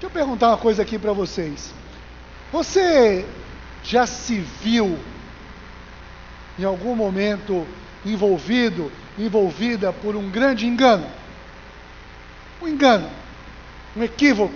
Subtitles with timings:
[0.00, 1.74] Deixa eu perguntar uma coisa aqui para vocês.
[2.50, 3.22] Você
[3.84, 4.98] já se viu
[6.58, 7.66] em algum momento
[8.06, 11.04] envolvido, envolvida por um grande engano?
[12.62, 13.10] Um engano,
[13.94, 14.54] um equívoco,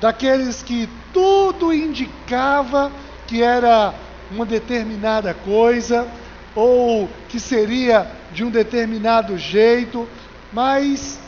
[0.00, 2.92] daqueles que tudo indicava
[3.26, 3.92] que era
[4.30, 6.06] uma determinada coisa
[6.54, 10.08] ou que seria de um determinado jeito,
[10.52, 11.18] mas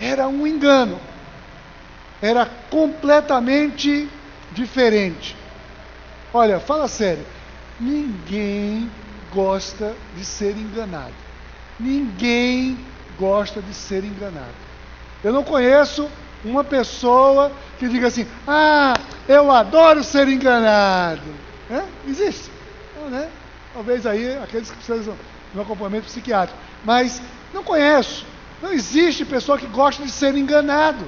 [0.00, 0.98] era um engano.
[2.20, 4.08] Era completamente
[4.52, 5.36] diferente.
[6.32, 7.24] Olha, fala sério.
[7.78, 8.90] Ninguém
[9.32, 11.14] gosta de ser enganado.
[11.78, 12.78] Ninguém
[13.18, 14.54] gosta de ser enganado.
[15.24, 16.10] Eu não conheço
[16.44, 18.94] uma pessoa que diga assim: Ah,
[19.28, 21.22] eu adoro ser enganado.
[21.70, 21.82] É?
[22.06, 22.50] Existe.
[22.96, 23.28] Não, né?
[23.72, 25.16] Talvez aí aqueles que precisam
[25.52, 26.58] de um acompanhamento psiquiátrico.
[26.84, 28.26] Mas não conheço.
[28.62, 31.04] Não existe pessoa que gosta de ser enganado.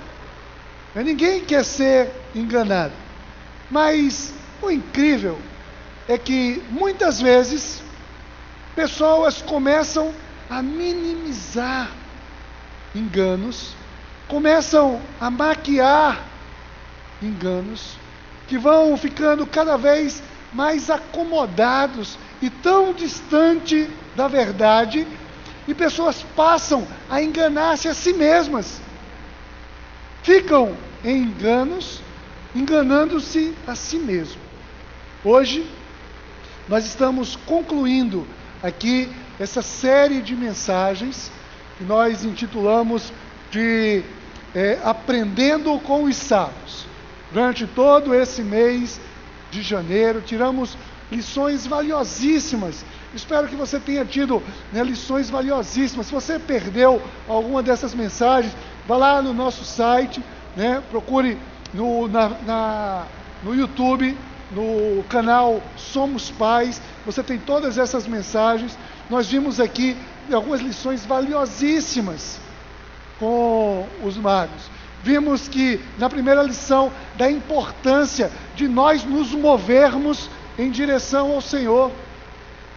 [0.95, 2.93] Ninguém quer ser enganado.
[3.71, 5.39] Mas o incrível
[6.07, 7.83] é que muitas vezes
[8.77, 10.13] pessoas começam
[10.51, 11.91] a minimizar
[12.95, 13.75] enganos,
[14.29, 16.23] começam a maquiar
[17.23, 17.97] enganos,
[18.47, 20.23] que vão ficando cada vez
[20.53, 25.07] mais acomodados e tão distante da verdade,
[25.67, 28.81] e pessoas passam a enganar-se a si mesmas.
[30.23, 32.01] Ficam em enganos,
[32.55, 34.39] enganando-se a si mesmos.
[35.25, 35.67] Hoje,
[36.69, 38.27] nós estamos concluindo
[38.63, 41.31] aqui essa série de mensagens
[41.77, 43.13] que nós intitulamos
[43.51, 44.03] de
[44.55, 46.87] é, Aprendendo com os Sábios.
[47.33, 49.01] Durante todo esse mês
[49.51, 50.77] de janeiro, tiramos
[51.11, 52.85] lições valiosíssimas.
[53.15, 56.07] Espero que você tenha tido né, lições valiosíssimas.
[56.07, 58.55] Se você perdeu alguma dessas mensagens,
[58.87, 60.23] vá lá no nosso site,
[60.57, 61.39] né, procure
[61.73, 63.07] no, na, na,
[63.43, 64.17] no YouTube
[64.53, 68.79] no canal Somos Pais, você tem todas essas mensagens.
[69.09, 69.97] Nós vimos aqui
[70.33, 72.39] algumas lições valiosíssimas
[73.19, 74.71] com os magos.
[75.03, 81.91] Vimos que na primeira lição da importância de nós nos movermos em direção ao Senhor.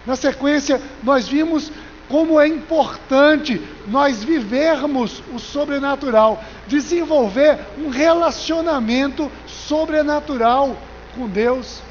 [0.05, 1.71] Na sequência, nós vimos
[2.09, 10.77] como é importante nós vivermos o sobrenatural, desenvolver um relacionamento sobrenatural
[11.15, 11.81] com Deus.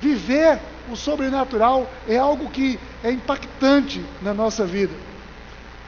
[0.00, 0.58] Viver
[0.90, 4.94] o sobrenatural é algo que é impactante na nossa vida.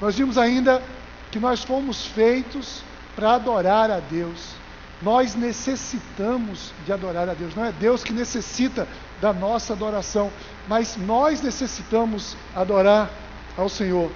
[0.01, 0.83] Nós vimos ainda
[1.31, 2.83] que nós fomos feitos
[3.17, 4.55] para adorar a Deus.
[5.01, 7.55] Nós necessitamos de adorar a Deus.
[7.55, 8.87] Não é Deus que necessita
[9.21, 10.31] da nossa adoração,
[10.69, 13.11] mas nós necessitamos adorar
[13.57, 14.11] ao Senhor.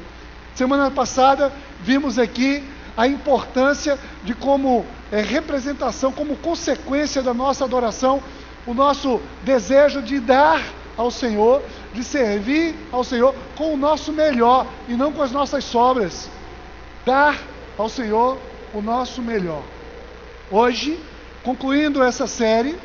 [0.54, 2.62] Semana passada vimos aqui
[2.97, 8.22] a importância de como é, representação, como consequência da nossa adoração,
[8.66, 10.62] o nosso desejo de dar
[10.97, 15.64] ao Senhor, de servir ao Senhor com o nosso melhor e não com as nossas
[15.64, 16.30] sobras.
[17.04, 17.38] Dar
[17.76, 18.38] ao Senhor
[18.72, 19.62] o nosso melhor.
[20.50, 20.98] Hoje,
[21.42, 22.76] concluindo essa série,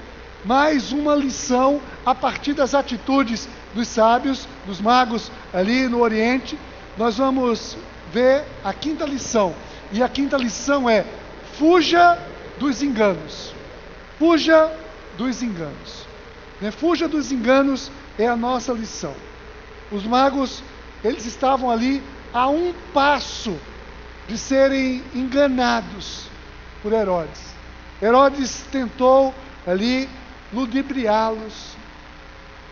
[0.44, 6.58] mais uma lição a partir das atitudes dos sábios, dos magos ali no Oriente.
[6.98, 7.78] Nós vamos
[8.12, 9.54] ver a quinta lição.
[9.92, 11.06] E a quinta lição é:
[11.58, 12.18] fuja
[12.60, 13.54] dos enganos.
[14.18, 14.72] Fuja
[15.18, 16.06] dos enganos.
[16.60, 16.72] Né?
[16.72, 19.16] Fuja dos enganos é a nossa lição.
[19.92, 20.64] Os magos,
[21.04, 22.02] eles estavam ali
[22.34, 23.58] a um passo
[24.28, 26.28] de serem enganados
[26.81, 27.42] por Herodes.
[28.02, 29.34] Herodes tentou
[29.68, 30.08] ali
[30.54, 31.76] ludibriá-los.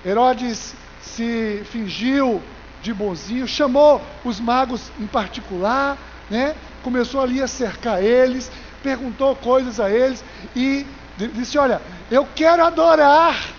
[0.06, 0.76] Herodes
[1.16, 2.42] se fingiu
[2.81, 5.97] de bonzinho, chamou os magos em particular,
[6.30, 6.56] né?
[6.84, 10.24] começou ali a cercar eles, perguntou coisas a eles
[10.56, 10.86] e
[11.34, 13.53] disse: Olha, eu quero adorar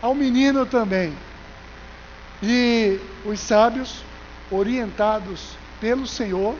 [0.00, 1.12] ao menino também.
[2.42, 4.04] E os sábios,
[4.50, 6.54] orientados pelo Senhor,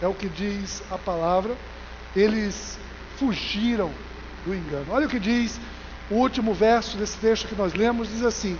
[0.00, 1.54] é o que diz a palavra,
[2.14, 2.78] eles
[3.18, 3.90] fugiram
[4.44, 4.86] do engano.
[4.90, 5.60] Olha o que diz
[6.10, 8.56] o último verso desse texto que nós lemos: diz assim: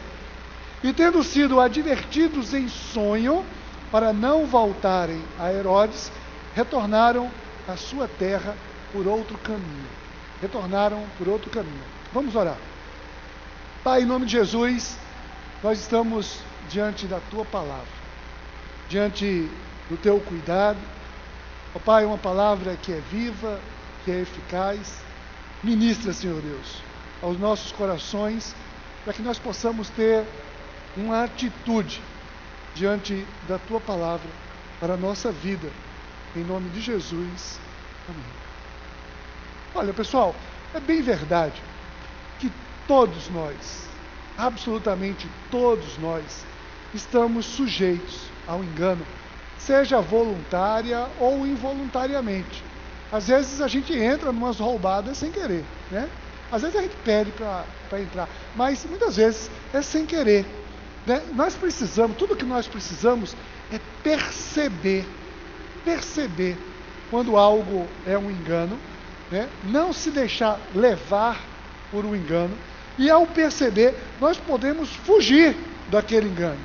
[0.83, 3.45] E tendo sido advertidos em sonho
[3.91, 6.13] para não voltarem a Herodes,
[6.55, 7.31] retornaram
[7.67, 8.55] à sua terra
[8.93, 9.89] por outro caminho.
[10.41, 11.85] Retornaram por outro caminho.
[12.13, 12.59] Vamos orar.
[13.83, 14.99] Pai, em nome de Jesus,
[15.63, 17.87] nós estamos diante da tua palavra,
[18.89, 19.49] diante
[19.89, 20.79] do teu cuidado.
[21.75, 23.61] Ó Pai, uma palavra que é viva,
[24.05, 25.01] que é eficaz.
[25.63, 26.83] Ministra, Senhor Deus,
[27.23, 28.55] aos nossos corações,
[29.05, 30.25] para que nós possamos ter
[30.97, 32.01] uma atitude
[32.75, 34.29] diante da tua palavra
[34.81, 35.69] para a nossa vida.
[36.35, 37.59] Em nome de Jesus.
[38.09, 38.25] Amém.
[39.75, 40.35] Olha, pessoal,
[40.75, 41.63] É bem verdade
[42.39, 42.51] que
[42.87, 43.89] todos nós,
[44.37, 46.45] absolutamente todos nós,
[46.93, 49.07] estamos sujeitos ao engano,
[49.59, 52.63] seja voluntária ou involuntariamente.
[53.11, 56.11] Às vezes a gente entra em umas roubadas sem querer, né?
[56.53, 60.45] Às vezes a gente pede para entrar, mas muitas vezes é sem querer.
[61.07, 61.23] Né?
[61.35, 63.37] Nós precisamos, tudo que nós precisamos
[63.73, 65.07] é perceber,
[65.85, 66.57] perceber
[67.11, 68.77] quando algo é um engano,
[69.31, 69.49] né?
[69.65, 71.41] não se deixar levar
[71.91, 72.57] por um engano,
[72.99, 75.55] e ao perceber, nós podemos fugir
[75.89, 76.59] daquele engano.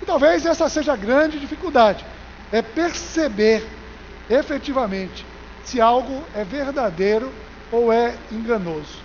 [0.00, 2.04] E talvez essa seja a grande dificuldade,
[2.52, 3.66] é perceber
[4.28, 5.24] efetivamente
[5.64, 7.32] se algo é verdadeiro
[7.72, 8.98] ou é enganoso.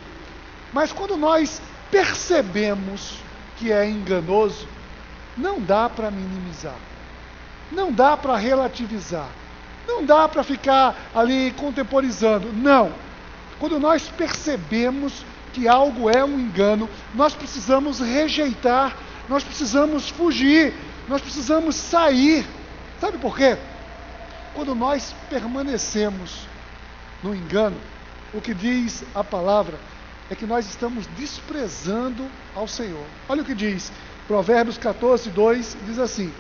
[0.74, 3.20] Mas quando nós percebemos
[3.60, 4.66] que é enganoso,
[5.38, 6.78] não dá para minimizar,
[7.72, 9.30] não dá para relativizar,
[9.86, 12.54] não dá para ficar ali contemporizando.
[12.54, 12.92] Não.
[13.60, 18.96] Quando nós percebemos que algo é um engano, nós precisamos rejeitar,
[19.28, 20.74] nós precisamos fugir,
[21.10, 22.46] nós precisamos sair.
[23.02, 23.58] Sabe por quê?
[24.54, 26.48] Quando nós permanecemos
[27.22, 27.78] no engano,
[28.34, 29.78] o que diz a palavra
[30.30, 33.04] é que nós estamos desprezando ao Senhor.
[33.28, 33.92] Olha o que diz,
[34.28, 36.32] Provérbios 14, 2 diz assim: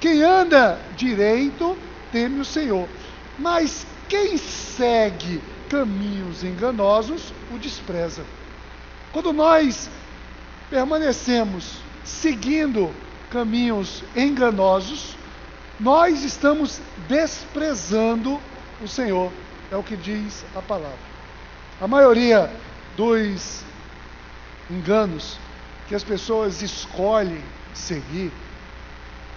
[0.00, 1.76] Quem anda direito
[2.10, 2.88] teme o Senhor,
[3.38, 8.24] mas quem segue caminhos enganosos o despreza.
[9.12, 9.88] Quando nós
[10.68, 12.92] permanecemos seguindo
[13.30, 15.16] caminhos enganosos,
[15.78, 18.40] nós estamos desprezando
[18.82, 19.32] o Senhor,
[19.70, 20.98] é o que diz a palavra.
[21.80, 22.50] A maioria
[22.96, 23.62] dos
[24.70, 25.38] enganos
[25.88, 27.42] que as pessoas escolhem
[27.74, 28.32] seguir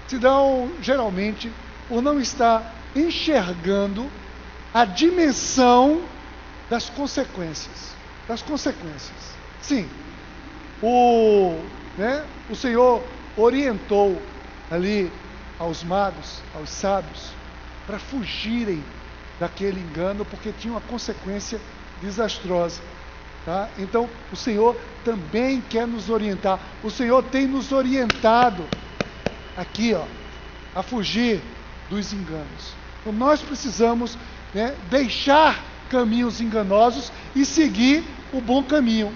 [0.07, 1.51] se dão geralmente
[1.87, 4.09] por não estar enxergando
[4.73, 6.01] a dimensão
[6.69, 7.95] das consequências.
[8.27, 9.37] Das consequências.
[9.61, 9.87] Sim,
[10.81, 11.53] o,
[11.97, 13.03] né, o Senhor
[13.37, 14.19] orientou
[14.71, 15.11] ali
[15.59, 17.31] aos magos, aos sábios,
[17.85, 18.83] para fugirem
[19.39, 21.59] daquele engano, porque tinha uma consequência
[22.01, 22.81] desastrosa.
[23.45, 23.69] Tá?
[23.77, 26.59] Então, o Senhor também quer nos orientar.
[26.83, 28.69] O Senhor tem nos orientado
[29.55, 30.05] aqui, ó,
[30.75, 31.41] a fugir
[31.89, 32.75] dos enganos.
[33.01, 34.17] Então, nós precisamos
[34.53, 39.13] né, deixar caminhos enganosos e seguir o bom caminho,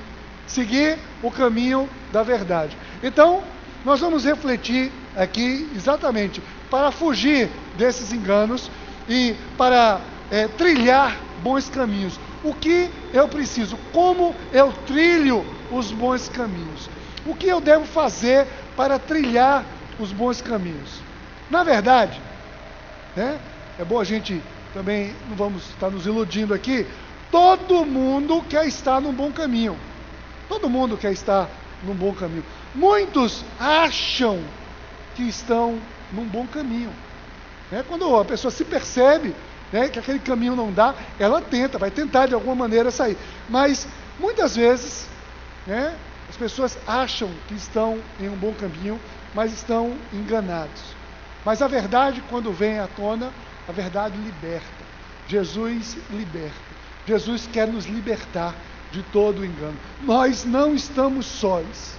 [0.48, 2.78] seguir o caminho da verdade.
[3.02, 3.44] Então,
[3.86, 8.72] nós vamos refletir aqui exatamente para fugir desses enganos
[9.08, 12.20] e para é, trilhar bons caminhos.
[12.44, 13.78] O que eu preciso?
[13.94, 16.90] Como eu trilho os bons caminhos?
[17.26, 18.46] O que eu devo fazer
[18.76, 19.64] para trilhar
[20.00, 21.02] os bons caminhos?
[21.50, 22.22] Na verdade,
[23.16, 23.40] né,
[23.80, 24.42] é bom a gente
[24.74, 26.86] também, não vamos estar nos iludindo aqui,
[27.32, 29.78] todo mundo quer estar num bom caminho.
[30.50, 31.50] Todo mundo quer estar
[31.86, 32.44] num bom caminho.
[32.76, 34.40] Muitos acham
[35.16, 35.80] que estão
[36.12, 36.92] num bom caminho.
[37.72, 37.84] Né?
[37.88, 39.34] Quando a pessoa se percebe
[39.74, 43.18] né, que aquele caminho não dá, ela tenta, vai tentar de alguma maneira sair.
[43.50, 43.88] Mas
[44.20, 45.08] muitas vezes
[45.66, 45.96] né,
[46.30, 49.00] as pessoas acham que estão em um bom caminho,
[49.34, 50.84] mas estão enganados.
[51.44, 53.32] Mas a verdade, quando vem à tona,
[53.68, 54.84] a verdade liberta.
[55.28, 56.54] Jesus liberta.
[57.08, 58.54] Jesus quer nos libertar
[58.92, 59.78] de todo o engano.
[60.04, 61.98] Nós não estamos sós.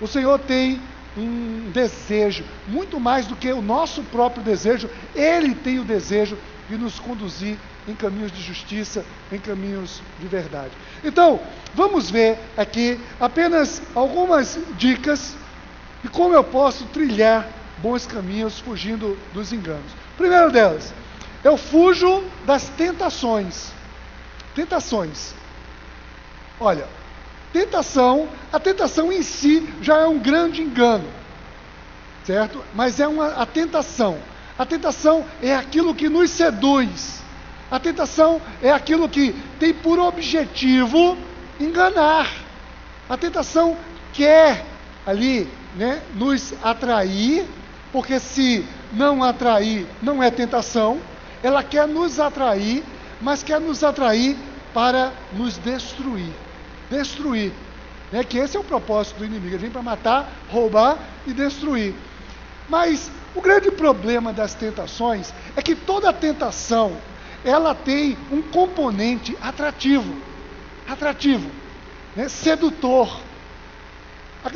[0.00, 0.80] O Senhor tem
[1.16, 6.36] um desejo, muito mais do que o nosso próprio desejo, Ele tem o desejo
[6.68, 7.56] de nos conduzir
[7.86, 10.72] em caminhos de justiça, em caminhos de verdade.
[11.02, 11.40] Então,
[11.74, 15.34] vamos ver aqui apenas algumas dicas
[16.02, 17.48] de como eu posso trilhar
[17.78, 19.90] bons caminhos fugindo dos enganos.
[20.16, 20.92] Primeiro delas,
[21.42, 23.72] eu fujo das tentações.
[24.54, 25.34] Tentações.
[26.60, 26.86] Olha,
[27.52, 31.08] tentação, a tentação em si já é um grande engano,
[32.24, 32.64] certo?
[32.74, 34.18] Mas é uma a tentação.
[34.58, 37.22] A tentação é aquilo que nos seduz.
[37.70, 41.16] A tentação é aquilo que tem por objetivo
[41.60, 42.28] enganar.
[43.08, 43.76] A tentação
[44.12, 44.64] quer
[45.06, 47.46] ali, né, nos atrair,
[47.92, 50.98] porque se não atrair, não é tentação.
[51.42, 52.82] Ela quer nos atrair,
[53.20, 54.36] mas quer nos atrair
[54.74, 56.32] para nos destruir.
[56.90, 57.52] Destruir.
[58.10, 58.24] Né?
[58.24, 59.54] Que esse é o propósito do inimigo.
[59.54, 61.94] Ele vem para matar, roubar e destruir.
[62.68, 66.96] Mas o grande problema das tentações é que toda tentação
[67.44, 70.14] ela tem um componente atrativo,
[70.86, 71.50] atrativo,
[72.14, 72.28] né?
[72.28, 73.20] sedutor.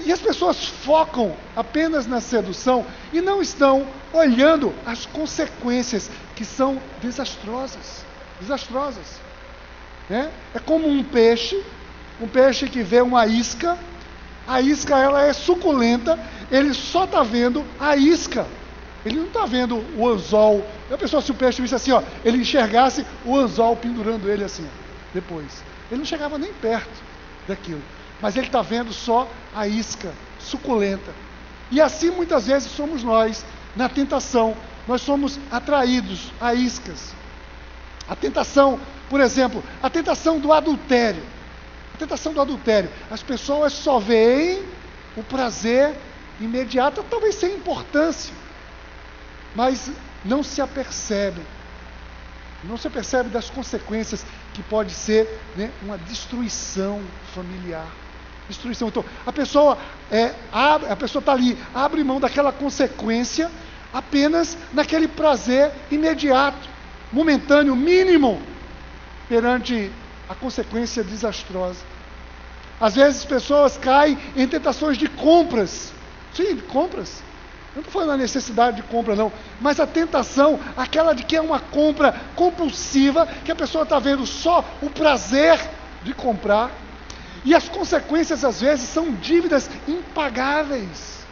[0.05, 6.81] E as pessoas focam apenas na sedução e não estão olhando as consequências que são
[7.01, 8.05] desastrosas,
[8.41, 9.21] desastrosas.
[10.09, 10.31] Né?
[10.55, 11.63] É como um peixe,
[12.21, 13.77] um peixe que vê uma isca,
[14.47, 16.19] a isca ela é suculenta,
[16.51, 18.47] ele só está vendo a isca.
[19.05, 20.65] Ele não está vendo o anzol.
[20.91, 24.67] A pessoa, se o peixe visse assim, ó, ele enxergasse o anzol pendurando ele assim,
[25.13, 25.63] depois.
[25.91, 27.03] Ele não chegava nem perto
[27.47, 27.83] daquilo.
[28.21, 31.13] Mas ele está vendo só a isca suculenta.
[31.71, 33.45] E assim muitas vezes somos nós,
[33.75, 34.57] na tentação.
[34.87, 37.15] Nós somos atraídos a iscas.
[38.09, 41.23] A tentação, por exemplo, a tentação do adultério.
[42.03, 42.91] Tentação do adultério.
[43.11, 44.65] As pessoas só veem
[45.17, 45.95] o prazer
[46.41, 48.35] imediato, talvez sem importância
[49.55, 49.91] mas
[50.25, 51.45] não se apercebem.
[52.65, 57.03] Não se apercebe das consequências que pode ser né, uma destruição
[57.35, 57.87] familiar.
[58.49, 58.89] Destruição.
[58.89, 59.79] Então, a pessoa
[60.11, 63.51] é, abre, a pessoa está ali, abre mão daquela consequência
[63.93, 66.69] apenas naquele prazer imediato,
[67.13, 68.41] momentâneo, mínimo,
[69.29, 69.91] perante
[70.29, 71.81] a consequência desastrosa.
[72.83, 75.93] Às vezes pessoas caem em tentações de compras.
[76.35, 77.23] Sim, compras.
[77.77, 79.33] Não estou falando da necessidade de compra, não.
[79.61, 84.27] Mas a tentação, aquela de que é uma compra compulsiva, que a pessoa está vendo
[84.27, 85.61] só o prazer
[86.03, 86.73] de comprar.
[87.45, 91.25] E as consequências, às vezes, são dívidas impagáveis.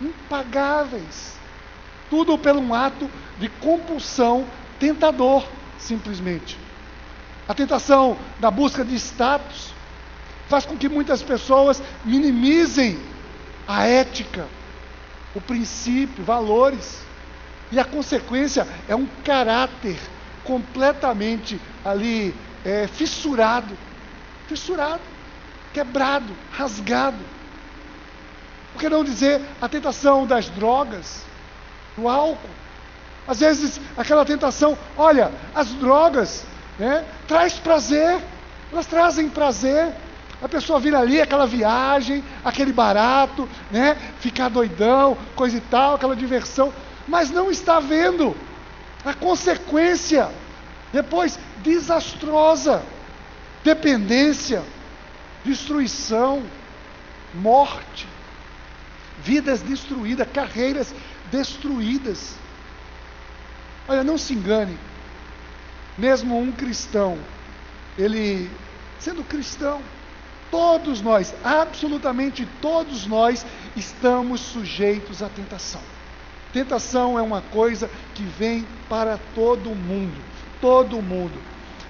[0.00, 1.38] Impagáveis.
[2.08, 4.46] Tudo pelo um ato de compulsão
[4.78, 5.46] tentador,
[5.78, 6.58] simplesmente.
[7.46, 9.76] A tentação da busca de status
[10.48, 12.98] faz com que muitas pessoas minimizem
[13.66, 14.46] a ética
[15.34, 17.02] o princípio, valores.
[17.70, 19.98] E a consequência é um caráter
[20.44, 23.76] completamente ali é, fissurado,
[24.46, 25.02] fissurado,
[25.72, 27.18] quebrado, rasgado.
[28.72, 31.22] Por que não dizer a tentação das drogas,
[31.96, 32.48] do álcool?
[33.26, 36.46] Às vezes aquela tentação, olha, as drogas,
[36.78, 38.18] né, traz prazer,
[38.72, 39.94] elas trazem prazer,
[40.40, 43.96] a pessoa vira ali aquela viagem, aquele barato, né?
[44.20, 46.72] Ficar doidão, coisa e tal, aquela diversão,
[47.06, 48.36] mas não está vendo
[49.04, 50.30] a consequência.
[50.92, 52.82] Depois desastrosa,
[53.64, 54.62] dependência,
[55.44, 56.44] destruição,
[57.34, 58.06] morte,
[59.18, 60.94] vidas destruídas, carreiras
[61.32, 62.36] destruídas.
[63.88, 64.78] Olha, não se engane,
[65.96, 67.18] mesmo um cristão,
[67.98, 68.48] ele
[69.00, 69.82] sendo cristão,
[70.50, 73.44] Todos nós, absolutamente todos nós,
[73.76, 75.82] estamos sujeitos à tentação.
[76.52, 80.16] Tentação é uma coisa que vem para todo mundo,
[80.60, 81.38] todo mundo.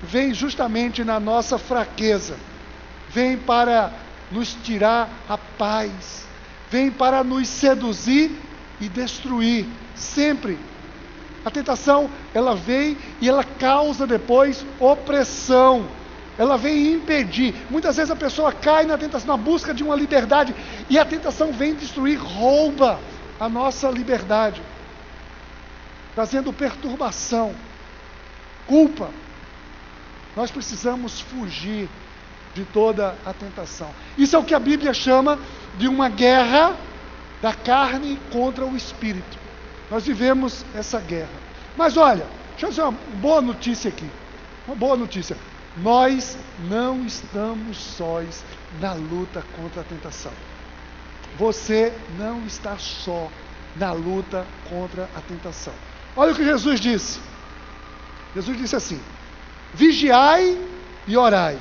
[0.03, 2.37] Vem justamente na nossa fraqueza,
[3.09, 3.93] vem para
[4.31, 6.27] nos tirar a paz,
[6.71, 8.31] vem para nos seduzir
[8.81, 10.59] e destruir, sempre.
[11.45, 15.89] A tentação, ela vem e ela causa depois opressão,
[16.39, 17.53] ela vem impedir.
[17.69, 20.55] Muitas vezes a pessoa cai na tentação, na busca de uma liberdade,
[20.89, 23.01] e a tentação vem destruir, rouba
[23.41, 24.63] a nossa liberdade,
[26.15, 27.55] trazendo perturbação,
[28.67, 29.11] culpa.
[30.37, 31.89] Nós precisamos fugir
[32.55, 33.91] de toda a tentação.
[34.17, 35.39] Isso é o que a Bíblia chama
[35.77, 36.77] de uma guerra
[37.43, 39.39] da carne contra o espírito.
[39.91, 41.29] Nós vivemos essa guerra.
[41.77, 44.09] Mas olha, deixa eu dizer uma boa notícia aqui.
[44.67, 45.37] Uma boa notícia.
[45.83, 46.37] Nós
[46.69, 48.45] não estamos sós
[48.81, 50.33] na luta contra a tentação.
[51.37, 53.31] Você não está só
[53.77, 55.75] na luta contra a tentação.
[56.17, 57.21] Olha o que Jesus disse.
[58.35, 59.01] Jesus disse assim:
[59.73, 60.59] Vigiai
[61.07, 61.59] e orai,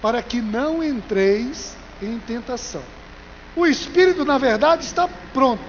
[0.00, 2.82] para que não entreis em tentação.
[3.54, 5.62] O espírito, na verdade, está pronto,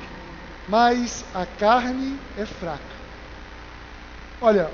[0.68, 2.96] mas a carne é fraca.
[4.42, 4.72] Olha,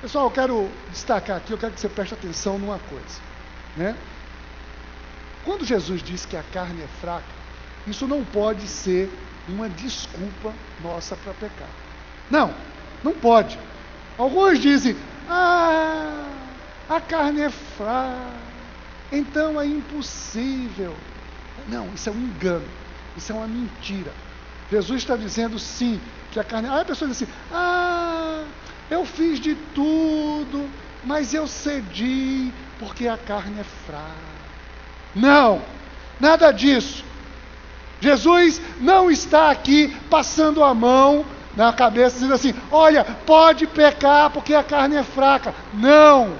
[0.00, 3.20] Pessoal, eu quero destacar aqui, eu quero que você preste atenção numa coisa.
[3.76, 3.94] Né?
[5.44, 7.24] Quando Jesus diz que a carne é fraca,
[7.86, 9.10] isso não pode ser
[9.46, 11.68] uma desculpa nossa para pecar.
[12.30, 12.54] Não,
[13.04, 13.58] não pode.
[14.16, 14.96] Alguns dizem,
[15.28, 16.26] ah,
[16.88, 18.32] a carne é fraca,
[19.12, 20.94] então é impossível.
[21.68, 22.68] Não, isso é um engano,
[23.16, 24.12] isso é uma mentira.
[24.70, 26.68] Jesus está dizendo sim, que a carne.
[26.68, 28.44] Aí a pessoa diz assim, ah,
[28.90, 30.68] eu fiz de tudo,
[31.04, 34.30] mas eu cedi porque a carne é fraca.
[35.14, 35.62] Não,
[36.18, 37.04] nada disso.
[38.00, 41.24] Jesus não está aqui passando a mão
[41.56, 45.54] na cabeça dizendo assim: olha, pode pecar porque a carne é fraca.
[45.74, 46.34] Não.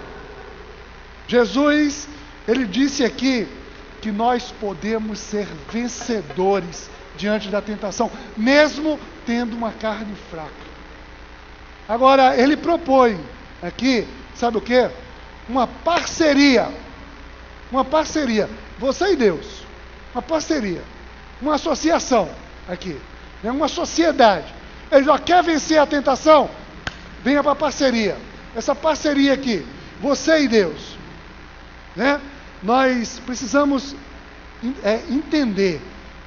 [1.29, 2.09] Jesus,
[2.49, 3.47] ele disse aqui
[4.01, 10.70] que nós podemos ser vencedores diante da tentação, mesmo tendo uma carne fraca.
[11.91, 13.21] Agora, ele propõe
[13.61, 14.89] aqui, sabe o que?
[15.51, 16.69] uma parceria.
[17.71, 18.49] Uma parceria.
[18.79, 19.65] Você e Deus.
[20.15, 20.83] Uma parceria.
[21.43, 22.29] Uma associação
[22.69, 22.99] aqui.
[23.43, 24.47] É uma sociedade.
[24.91, 26.49] Ele já quer vencer a tentação?
[27.23, 28.17] Venha para a parceria.
[28.55, 29.67] Essa parceria aqui.
[30.01, 30.97] Você e Deus.
[31.97, 32.21] Né?
[32.63, 33.97] Nós precisamos
[34.83, 35.81] é, entender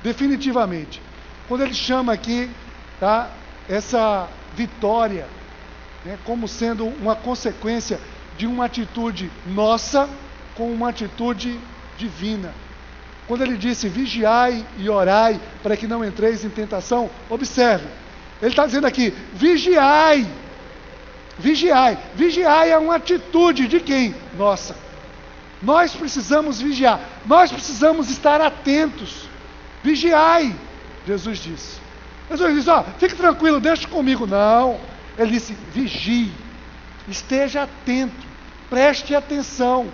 [0.04, 1.02] definitivamente.
[1.48, 2.50] Quando ele chama aqui
[3.00, 3.30] tá,
[3.70, 5.28] essa vitória
[6.06, 8.00] né, como sendo uma consequência
[8.38, 10.10] de uma atitude nossa
[10.56, 11.60] com uma atitude
[11.98, 12.54] divina.
[13.28, 17.88] Quando ele disse vigiai e orai para que não entreis em tentação, observe,
[18.42, 20.28] ele está dizendo aqui: vigiai,
[21.40, 24.14] vigiai, vigiai é uma atitude de quem?
[24.38, 24.76] Nossa.
[25.62, 29.30] Nós precisamos vigiar, nós precisamos estar atentos.
[29.82, 30.54] Vigiai,
[31.08, 31.82] Jesus disse.
[32.30, 34.28] Jesus disse: ó, fique tranquilo, deixe comigo.
[34.28, 34.78] Não,
[35.18, 36.32] ele disse: vigie,
[37.08, 38.28] esteja atento,
[38.70, 39.88] preste atenção,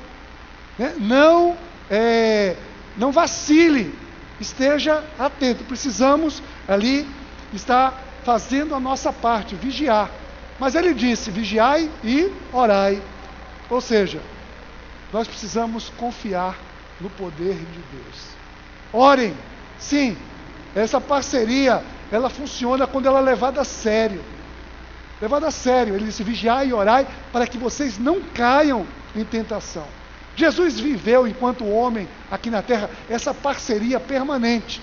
[0.77, 0.95] né?
[0.97, 1.57] não,
[1.89, 2.55] é,
[2.97, 3.93] não vacile,
[4.39, 5.63] esteja atento.
[5.63, 7.07] Precisamos ali
[7.53, 10.09] estar fazendo a nossa parte, vigiar.
[10.59, 13.01] Mas ele disse: vigiai e orai.
[13.69, 14.21] Ou seja,
[15.11, 16.57] nós precisamos confiar
[16.99, 18.29] no poder de Deus.
[18.91, 19.35] Orem,
[19.77, 20.17] sim,
[20.75, 24.23] essa parceria, ela funciona quando ela é levada a sério.
[25.21, 28.85] Levado a sério, ele disse: vigiai e orai para que vocês não caiam
[29.15, 29.85] em tentação.
[30.35, 34.81] Jesus viveu, enquanto homem aqui na terra, essa parceria permanente.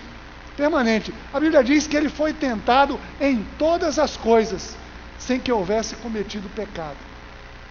[0.56, 1.12] Permanente.
[1.32, 4.76] A Bíblia diz que ele foi tentado em todas as coisas,
[5.18, 6.96] sem que houvesse cometido pecado.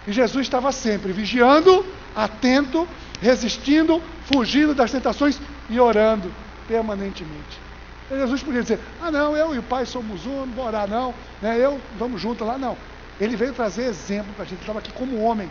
[0.07, 2.87] E Jesus estava sempre vigiando, atento,
[3.21, 6.31] resistindo, fugindo das tentações e orando
[6.67, 7.64] permanentemente.
[8.09, 11.13] Jesus podia dizer, ah não, eu e o pai somos um, não vou orar não,
[11.41, 12.77] né, eu, vamos juntos lá, não.
[13.19, 15.49] Ele veio trazer exemplo para a gente, ele estava aqui como homem.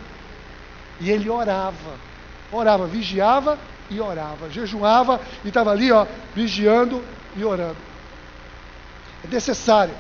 [1.01, 1.99] E ele orava,
[2.53, 3.59] orava, vigiava
[3.91, 7.03] e orava, jejuava e estava ali, ó, vigiando
[7.37, 7.77] e orando.
[9.25, 9.95] É necessário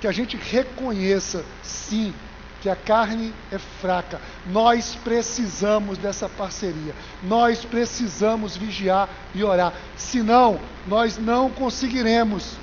[0.00, 2.14] que a gente reconheça, sim,
[2.60, 4.20] que a carne é fraca.
[4.46, 6.94] Nós precisamos dessa parceria.
[7.22, 9.72] Nós precisamos vigiar e orar.
[9.96, 12.56] Senão, nós não conseguiremos.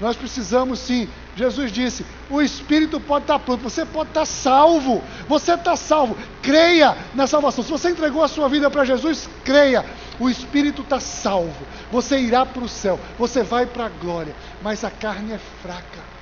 [0.00, 1.08] Nós precisamos sim.
[1.36, 5.02] Jesus disse: o Espírito pode estar pronto, você pode estar salvo.
[5.28, 6.16] Você está salvo.
[6.42, 7.62] Creia na salvação.
[7.62, 9.84] Se você entregou a sua vida para Jesus, creia.
[10.18, 11.66] O Espírito está salvo.
[11.92, 12.98] Você irá para o céu.
[13.18, 14.34] Você vai para a glória.
[14.62, 16.15] Mas a carne é fraca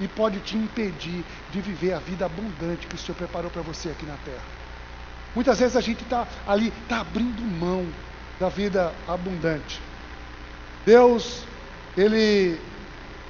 [0.00, 3.90] e pode te impedir de viver a vida abundante que o Senhor preparou para você
[3.90, 4.42] aqui na terra.
[5.34, 7.86] Muitas vezes a gente está ali, está abrindo mão
[8.38, 9.80] da vida abundante.
[10.84, 11.44] Deus,
[11.96, 12.60] Ele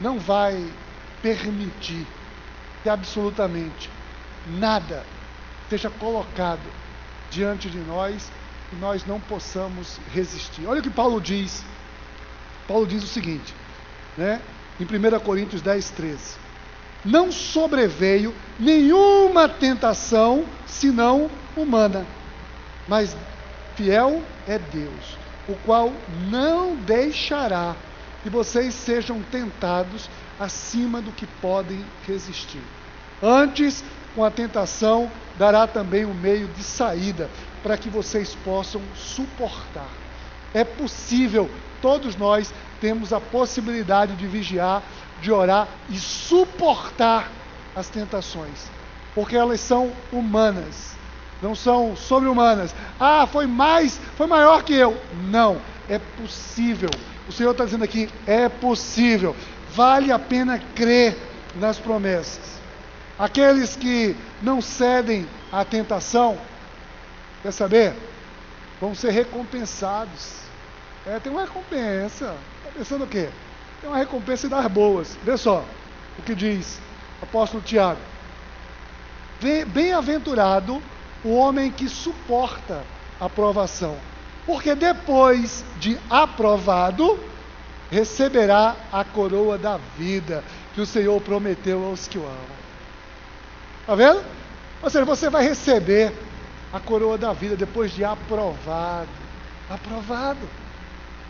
[0.00, 0.70] não vai
[1.22, 2.06] permitir
[2.82, 3.90] que absolutamente
[4.46, 5.04] nada
[5.70, 6.60] seja colocado
[7.30, 8.30] diante de nós
[8.72, 10.66] e nós não possamos resistir.
[10.66, 11.64] Olha o que Paulo diz.
[12.66, 13.54] Paulo diz o seguinte,
[14.16, 14.40] né?
[14.80, 16.43] Em 1 Coríntios 10, 13
[17.04, 22.06] não sobreveio nenhuma tentação senão humana,
[22.88, 23.16] mas
[23.74, 25.16] fiel é Deus,
[25.48, 25.92] o qual
[26.30, 27.76] não deixará
[28.22, 30.08] que vocês sejam tentados
[30.40, 32.62] acima do que podem resistir.
[33.22, 37.28] Antes, com a tentação, dará também um meio de saída
[37.62, 39.88] para que vocês possam suportar.
[40.52, 41.50] É possível,
[41.82, 44.82] todos nós temos a possibilidade de vigiar
[45.24, 47.30] de orar e suportar
[47.74, 48.70] as tentações,
[49.14, 50.94] porque elas são humanas,
[51.42, 52.74] não são sobre-humanas.
[53.00, 54.94] Ah, foi mais, foi maior que eu.
[55.30, 56.90] Não, é possível.
[57.26, 59.34] O Senhor está dizendo aqui: é possível.
[59.74, 61.16] Vale a pena crer
[61.56, 62.60] nas promessas.
[63.18, 66.36] Aqueles que não cedem à tentação,
[67.42, 67.94] quer saber?
[68.78, 70.34] Vão ser recompensados.
[71.06, 72.34] É, tem uma recompensa.
[72.58, 73.30] Está pensando o quê?
[73.84, 75.14] Tem uma recompensa das boas.
[75.22, 75.62] Vê só
[76.18, 76.80] o que diz
[77.20, 78.00] o apóstolo Tiago.
[79.66, 80.82] Bem-aventurado
[81.22, 82.82] o homem que suporta
[83.20, 83.94] a provação,
[84.46, 87.20] porque depois de aprovado,
[87.90, 90.42] receberá a coroa da vida
[90.74, 92.64] que o Senhor prometeu aos que o amam.
[93.82, 94.24] Está vendo?
[94.82, 96.10] Ou seja, você vai receber
[96.72, 99.08] a coroa da vida depois de aprovado.
[99.68, 100.48] Aprovado.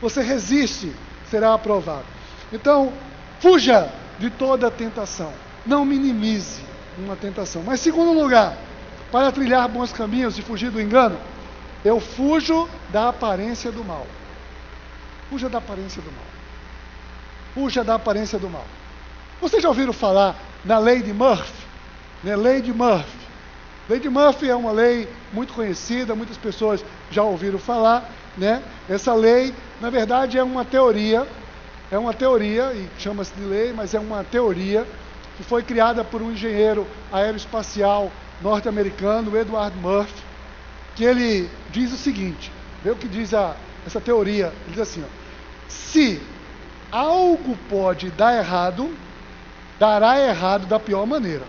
[0.00, 0.94] Você resiste,
[1.28, 2.14] será aprovado.
[2.52, 2.92] Então,
[3.40, 5.32] fuja de toda tentação.
[5.66, 6.62] Não minimize
[6.98, 7.62] uma tentação.
[7.62, 8.56] Mas, segundo lugar,
[9.10, 11.18] para trilhar bons caminhos e fugir do engano,
[11.84, 14.06] eu fujo da aparência do mal.
[15.30, 16.24] Fuja da aparência do mal.
[17.54, 18.64] Fuja da aparência do mal.
[19.40, 21.64] Vocês já ouviram falar na lei de Murphy?
[22.22, 22.36] Né?
[22.36, 23.24] Lei de Murphy.
[23.88, 28.62] Lei de Murphy é uma lei muito conhecida, muitas pessoas já ouviram falar, né?
[28.88, 31.28] Essa lei, na verdade, é uma teoria,
[31.94, 34.84] é uma teoria, e chama-se de lei, mas é uma teoria
[35.36, 38.10] que foi criada por um engenheiro aeroespacial
[38.42, 40.22] norte-americano, Edward Murphy,
[40.96, 42.50] que ele diz o seguinte,
[42.82, 43.54] vê o que diz a,
[43.86, 46.20] essa teoria, ele diz assim, ó, se
[46.90, 48.92] algo pode dar errado,
[49.78, 51.46] dará errado da pior maneira,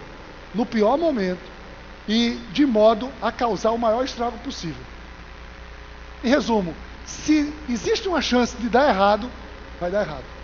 [0.54, 1.42] no pior momento,
[2.08, 4.84] e de modo a causar o maior estrago possível.
[6.24, 9.28] Em resumo, se existe uma chance de dar errado,
[9.80, 10.35] vai dar errado.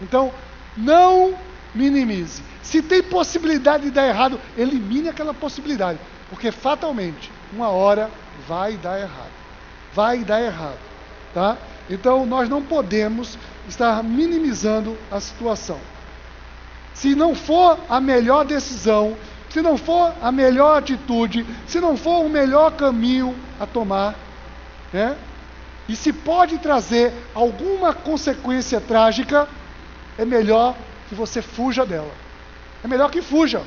[0.00, 0.32] Então,
[0.76, 1.34] não
[1.74, 2.42] minimize.
[2.62, 8.10] Se tem possibilidade de dar errado, elimine aquela possibilidade, porque fatalmente, uma hora
[8.46, 9.30] vai dar errado.
[9.94, 10.78] Vai dar errado,
[11.32, 11.56] tá?
[11.88, 15.78] Então, nós não podemos estar minimizando a situação.
[16.92, 19.16] Se não for a melhor decisão,
[19.50, 24.14] se não for a melhor atitude, se não for o melhor caminho a tomar,
[24.92, 25.16] né?
[25.88, 29.48] E se pode trazer alguma consequência trágica,
[30.18, 30.76] é melhor
[31.08, 32.12] que você fuja dela.
[32.82, 33.62] É melhor que fuja.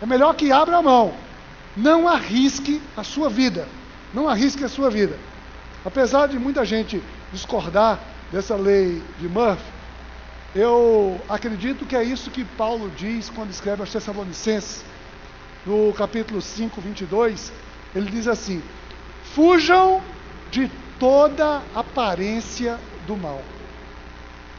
[0.00, 1.14] É melhor que abra a mão.
[1.76, 3.66] Não arrisque a sua vida.
[4.12, 5.18] Não arrisque a sua vida.
[5.84, 7.98] Apesar de muita gente discordar
[8.32, 9.62] dessa lei de Murphy,
[10.54, 14.84] eu acredito que é isso que Paulo diz quando escreve aos Tessalonicenses,
[15.66, 17.52] no capítulo 5, 22.
[17.94, 18.62] Ele diz assim:
[19.34, 20.00] Fujam
[20.50, 23.42] de toda aparência do mal.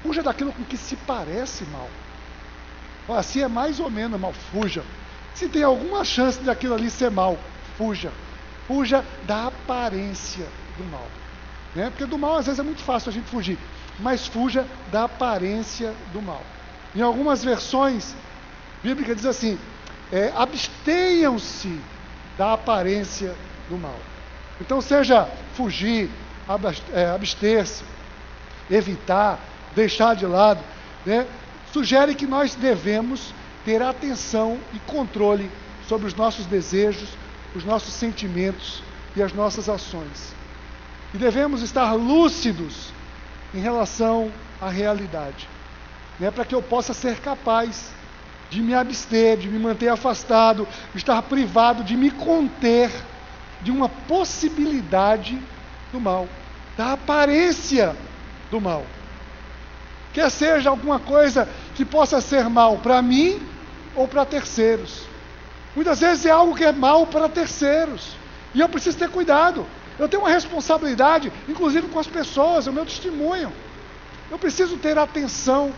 [0.05, 1.89] Fuja daquilo com que se parece mal.
[3.17, 4.83] Assim é mais ou menos mal, fuja.
[5.33, 7.37] Se tem alguma chance daquilo ali ser mal,
[7.77, 8.11] fuja.
[8.67, 11.07] Fuja da aparência do mal.
[11.75, 11.89] Né?
[11.89, 13.57] Porque do mal às vezes é muito fácil a gente fugir
[13.99, 16.41] mas fuja da aparência do mal.
[16.95, 18.15] Em algumas versões
[18.83, 19.57] bíblicas diz assim:
[20.11, 21.79] é, abstenham-se
[22.37, 23.35] da aparência
[23.69, 23.97] do mal.
[24.59, 26.09] Então, seja fugir,
[26.93, 27.83] é, abster-se,
[28.69, 29.39] evitar,
[29.75, 30.63] deixar de lado,
[31.05, 31.27] né?
[31.71, 33.33] sugere que nós devemos
[33.65, 35.51] ter atenção e controle
[35.87, 37.09] sobre os nossos desejos,
[37.55, 38.81] os nossos sentimentos
[39.15, 40.33] e as nossas ações.
[41.13, 42.93] E devemos estar lúcidos
[43.53, 45.47] em relação à realidade,
[46.19, 47.91] né, para que eu possa ser capaz
[48.49, 52.91] de me abster, de me manter afastado, de estar privado, de me conter
[53.61, 55.41] de uma possibilidade
[55.91, 56.27] do mal,
[56.77, 57.95] da aparência
[58.51, 58.85] do mal.
[60.15, 63.37] Quer seja alguma coisa que possa ser mal para mim
[63.93, 65.01] ou para terceiros.
[65.75, 68.15] Muitas vezes é algo que é mal para terceiros.
[68.53, 69.65] E eu preciso ter cuidado.
[69.99, 73.51] Eu tenho uma responsabilidade, inclusive com as pessoas, é o meu testemunho.
[74.31, 75.73] Eu preciso ter atenção.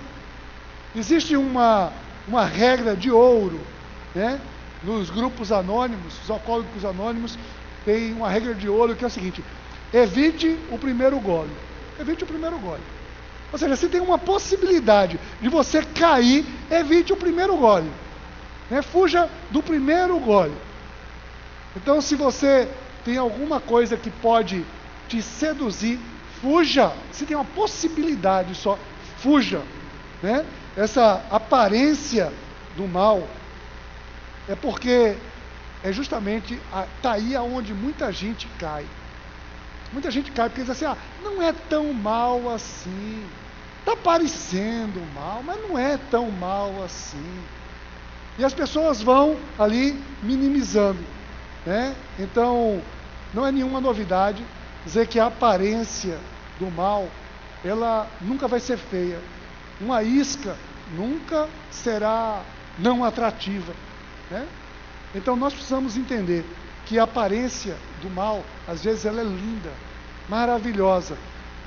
[0.95, 1.91] Existe uma,
[2.28, 3.60] uma regra de ouro,
[4.13, 4.39] né?
[4.84, 7.39] Nos grupos anônimos, os alcoólicos anônimos,
[7.84, 9.43] tem uma regra de ouro que é o seguinte:
[9.91, 11.50] evite o primeiro gole.
[12.00, 12.84] Evite o primeiro gole.
[13.51, 17.89] Ou seja, se tem uma possibilidade de você cair, evite o primeiro gole.
[18.69, 18.81] Né?
[18.81, 20.55] Fuja do primeiro gole.
[21.75, 22.67] Então, se você
[23.05, 24.65] tem alguma coisa que pode
[25.07, 25.99] te seduzir,
[26.41, 26.91] fuja.
[27.12, 28.77] Se tem uma possibilidade só,
[29.17, 29.62] fuja.
[30.21, 30.45] Né?
[30.75, 32.31] Essa aparência
[32.75, 33.27] do mal
[34.47, 35.15] é porque
[35.83, 36.60] é justamente
[36.95, 38.86] está aí aonde muita gente cai.
[39.91, 43.26] Muita gente cai porque diz assim, ah, não é tão mal assim.
[43.80, 47.43] Está parecendo mal, mas não é tão mal assim.
[48.38, 51.04] E as pessoas vão ali minimizando.
[51.65, 51.95] Né?
[52.19, 52.82] Então,
[53.34, 54.43] não é nenhuma novidade
[54.86, 56.17] dizer que a aparência
[56.60, 57.10] do mal,
[57.63, 59.19] ela nunca vai ser feia.
[59.80, 60.56] Uma isca
[60.95, 62.41] nunca será
[62.78, 63.73] não atrativa.
[64.30, 64.47] Né?
[65.15, 66.45] Então nós precisamos entender
[66.86, 69.71] que a aparência do mal, às vezes ela é linda,
[70.29, 71.17] maravilhosa,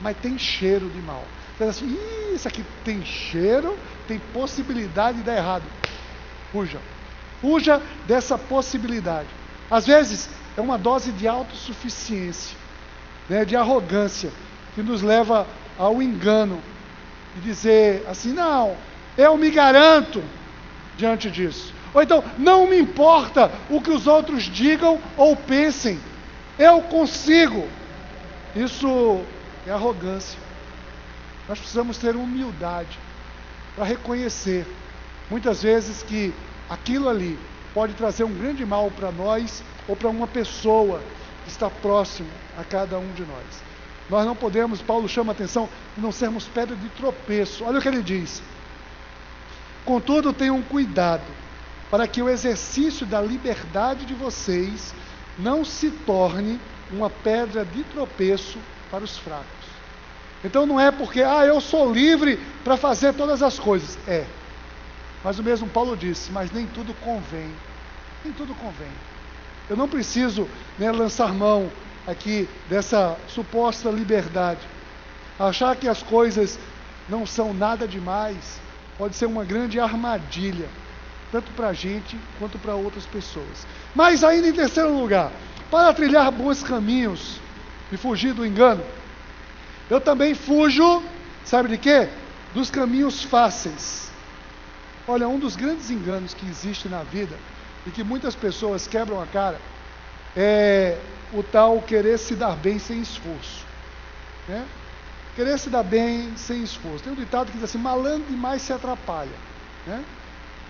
[0.00, 1.24] mas tem cheiro de mal.
[1.54, 1.98] Então, assim,
[2.34, 5.64] isso aqui tem cheiro, tem possibilidade de dar errado.
[6.52, 6.80] Fuja.
[7.40, 9.28] Fuja dessa possibilidade.
[9.70, 12.56] Às vezes é uma dose de autossuficiência,
[13.28, 14.32] né, de arrogância,
[14.74, 15.46] que nos leva
[15.78, 16.60] ao engano
[17.36, 18.76] e dizer assim: não,
[19.16, 20.22] eu me garanto
[20.96, 21.72] diante disso.
[21.92, 25.98] Ou então, não me importa o que os outros digam ou pensem,
[26.58, 27.68] eu consigo.
[28.54, 29.22] Isso
[29.66, 30.38] é arrogância.
[31.48, 32.98] Nós precisamos ter humildade
[33.74, 34.66] para reconhecer,
[35.30, 36.32] muitas vezes, que
[36.68, 37.38] aquilo ali
[37.72, 41.00] pode trazer um grande mal para nós ou para uma pessoa
[41.44, 43.62] que está próximo a cada um de nós.
[44.08, 47.64] Nós não podemos, Paulo chama a atenção, não sermos pedra de tropeço.
[47.64, 48.42] Olha o que ele diz.
[49.84, 51.22] Contudo, tenham cuidado
[51.90, 54.94] para que o exercício da liberdade de vocês
[55.40, 58.59] não se torne uma pedra de tropeço
[58.90, 59.46] para os fracos.
[60.44, 63.98] Então não é porque, ah, eu sou livre para fazer todas as coisas.
[64.09, 64.24] É.
[65.22, 67.50] Mas o mesmo Paulo disse, mas nem tudo convém.
[68.24, 68.90] Nem tudo convém.
[69.68, 70.48] Eu não preciso
[70.79, 71.70] né, lançar mão
[72.07, 74.61] aqui dessa suposta liberdade.
[75.38, 76.59] Achar que as coisas
[77.09, 78.61] não são nada demais
[78.96, 80.68] pode ser uma grande armadilha,
[81.30, 83.66] tanto para a gente quanto para outras pessoas.
[83.94, 85.30] Mas ainda em terceiro lugar,
[85.70, 87.40] para trilhar bons caminhos
[87.92, 88.84] e fugir do engano,
[89.88, 91.02] eu também fujo,
[91.44, 92.08] sabe de quê?
[92.54, 94.10] Dos caminhos fáceis.
[95.06, 97.36] Olha, um dos grandes enganos que existe na vida
[97.86, 99.58] e que muitas pessoas quebram a cara
[100.36, 100.98] é
[101.32, 103.64] o tal querer se dar bem sem esforço.
[104.48, 104.64] Né?
[105.34, 107.04] Querer se dar bem sem esforço.
[107.04, 109.30] Tem um ditado que diz assim: malandro demais se atrapalha.
[109.86, 110.04] Né?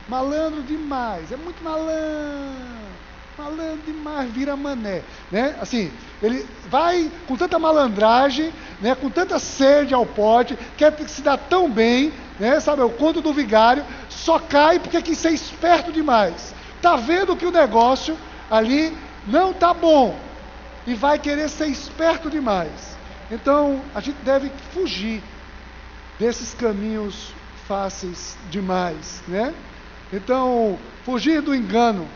[0.09, 2.81] Malandro demais, é muito malandro.
[3.39, 5.03] Malandro demais, vira mané.
[5.31, 5.57] Né?
[5.61, 5.91] Assim,
[6.23, 8.95] ele vai com tanta malandragem, né?
[8.95, 12.61] com tanta sede ao pote, quer se dar tão bem, né?
[12.61, 16.55] sabe, o conto do vigário, só cai porque quis ser esperto demais.
[16.77, 18.17] Está vendo que o negócio
[18.51, 20.19] ali não está bom
[20.87, 22.97] e vai querer ser esperto demais.
[23.31, 25.23] Então, a gente deve fugir
[26.19, 27.33] desses caminhos
[27.67, 29.55] fáceis demais, né?
[30.13, 32.09] Então, fugir do engano,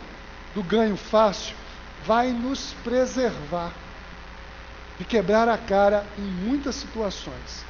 [0.55, 1.55] do ganho fácil,
[2.05, 3.73] vai nos preservar
[4.99, 7.65] de quebrar a cara em muitas situações.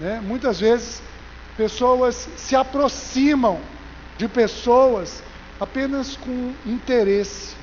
[0.00, 0.20] Né?
[0.22, 1.02] Muitas vezes,
[1.56, 3.60] pessoas se aproximam
[4.16, 5.22] de pessoas
[5.60, 7.56] apenas com interesse.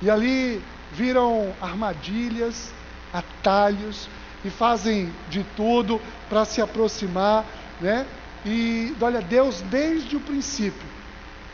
[0.00, 2.72] E ali viram armadilhas,
[3.12, 4.08] atalhos
[4.44, 7.44] e fazem de tudo para se aproximar,
[7.80, 8.06] né?
[8.44, 10.88] E olha, Deus desde o princípio,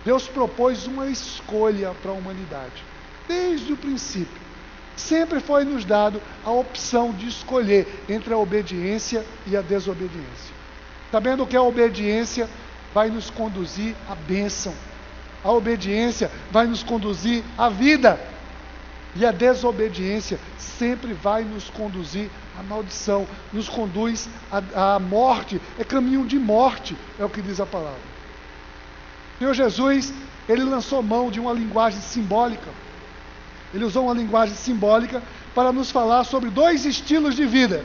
[0.05, 2.85] Deus propôs uma escolha para a humanidade.
[3.27, 4.40] Desde o princípio,
[4.96, 10.57] sempre foi nos dado a opção de escolher entre a obediência e a desobediência.
[11.11, 12.48] Sabendo que a obediência
[12.94, 14.74] vai nos conduzir à bênção.
[15.44, 18.18] A obediência vai nos conduzir à vida.
[19.14, 24.29] E a desobediência sempre vai nos conduzir à maldição, nos conduz
[24.75, 28.01] à, morte, é caminho de morte, é o que diz a palavra.
[29.38, 30.12] Senhor Jesus,
[30.49, 32.71] ele lançou mão de uma linguagem simbólica.
[33.73, 35.23] Ele usou uma linguagem simbólica
[35.55, 37.85] para nos falar sobre dois estilos de vida,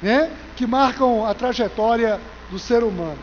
[0.00, 3.18] né, que marcam a trajetória do ser humano.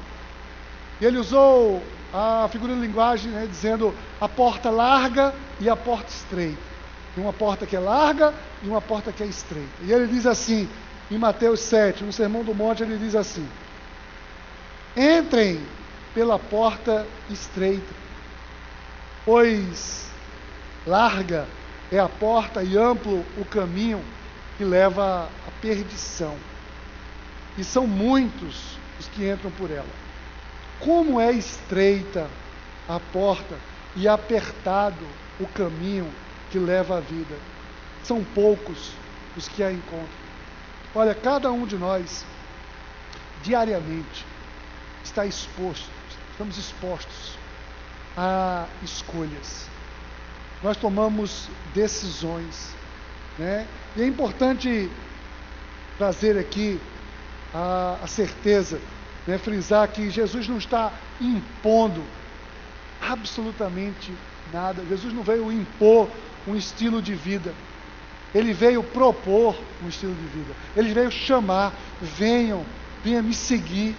[1.01, 6.68] Ele usou a figura de linguagem né, dizendo a porta larga e a porta estreita.
[7.17, 9.69] Uma porta que é larga e uma porta que é estreita.
[9.81, 10.69] E ele diz assim,
[11.11, 13.47] em Mateus 7, no Sermão do Monte, ele diz assim:
[14.95, 15.59] Entrem
[16.13, 17.93] pela porta estreita,
[19.25, 20.07] pois
[20.85, 21.47] larga
[21.91, 24.03] é a porta e amplo o caminho
[24.57, 26.35] que leva à perdição.
[27.57, 29.89] E são muitos os que entram por ela.
[30.79, 32.27] Como é estreita
[32.87, 33.55] a porta
[33.95, 35.05] e apertado
[35.39, 36.11] o caminho
[36.49, 37.35] que leva à vida.
[38.03, 38.91] São poucos
[39.35, 40.29] os que a encontram.
[40.95, 42.25] Olha, cada um de nós,
[43.43, 44.25] diariamente,
[45.03, 45.89] está exposto,
[46.31, 47.37] estamos expostos
[48.17, 49.67] a escolhas.
[50.63, 52.73] Nós tomamos decisões,
[53.37, 53.65] né?
[53.95, 54.89] E é importante
[55.97, 56.79] trazer aqui
[57.53, 58.79] a, a certeza,
[59.25, 59.37] né?
[59.37, 62.03] frisar que Jesus não está impondo
[63.01, 64.13] absolutamente
[64.51, 64.83] nada.
[64.85, 66.09] Jesus não veio impor
[66.47, 67.53] um estilo de vida.
[68.33, 70.53] Ele veio propor um estilo de vida.
[70.75, 72.63] Ele veio chamar, venham,
[73.03, 73.95] venha me seguir,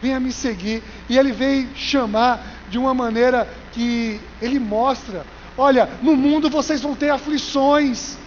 [0.00, 0.82] venha me seguir.
[1.08, 5.26] E ele veio chamar de uma maneira que ele mostra:
[5.58, 8.18] olha, no mundo vocês vão ter aflições.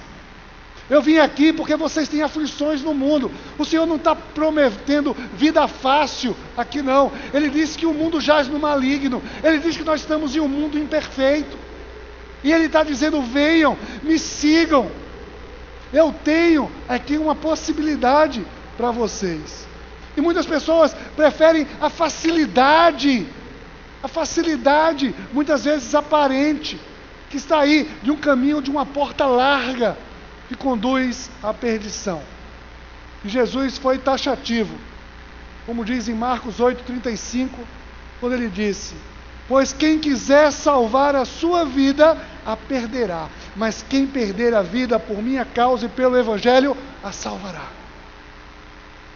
[0.90, 3.32] Eu vim aqui porque vocês têm aflições no mundo.
[3.58, 7.12] O Senhor não está prometendo vida fácil aqui, não.
[7.34, 9.22] Ele disse que o mundo jaz no maligno.
[9.44, 11.58] Ele disse que nós estamos em um mundo imperfeito.
[12.44, 14.92] E Ele está dizendo: venham, me sigam.
[15.94, 19.66] Eu tenho aqui uma possibilidade para vocês.
[20.18, 23.26] E muitas pessoas preferem a facilidade,
[24.02, 26.80] a facilidade, muitas vezes aparente,
[27.30, 29.98] que está aí de um caminho, de uma porta larga,
[30.48, 32.22] que conduz à perdição.
[33.24, 34.76] E Jesus foi taxativo,
[35.66, 37.50] como diz em Marcos 8,35,
[38.20, 38.96] quando ele disse:
[39.48, 43.28] Pois quem quiser salvar a sua vida, a perderá.
[43.56, 47.68] Mas quem perder a vida por minha causa e pelo Evangelho, a salvará.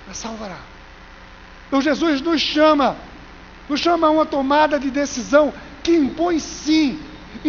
[0.10, 0.60] A salvará.
[1.68, 2.96] Então Jesus nos chama,
[3.68, 7.00] nos chama a uma tomada de decisão que impõe sim,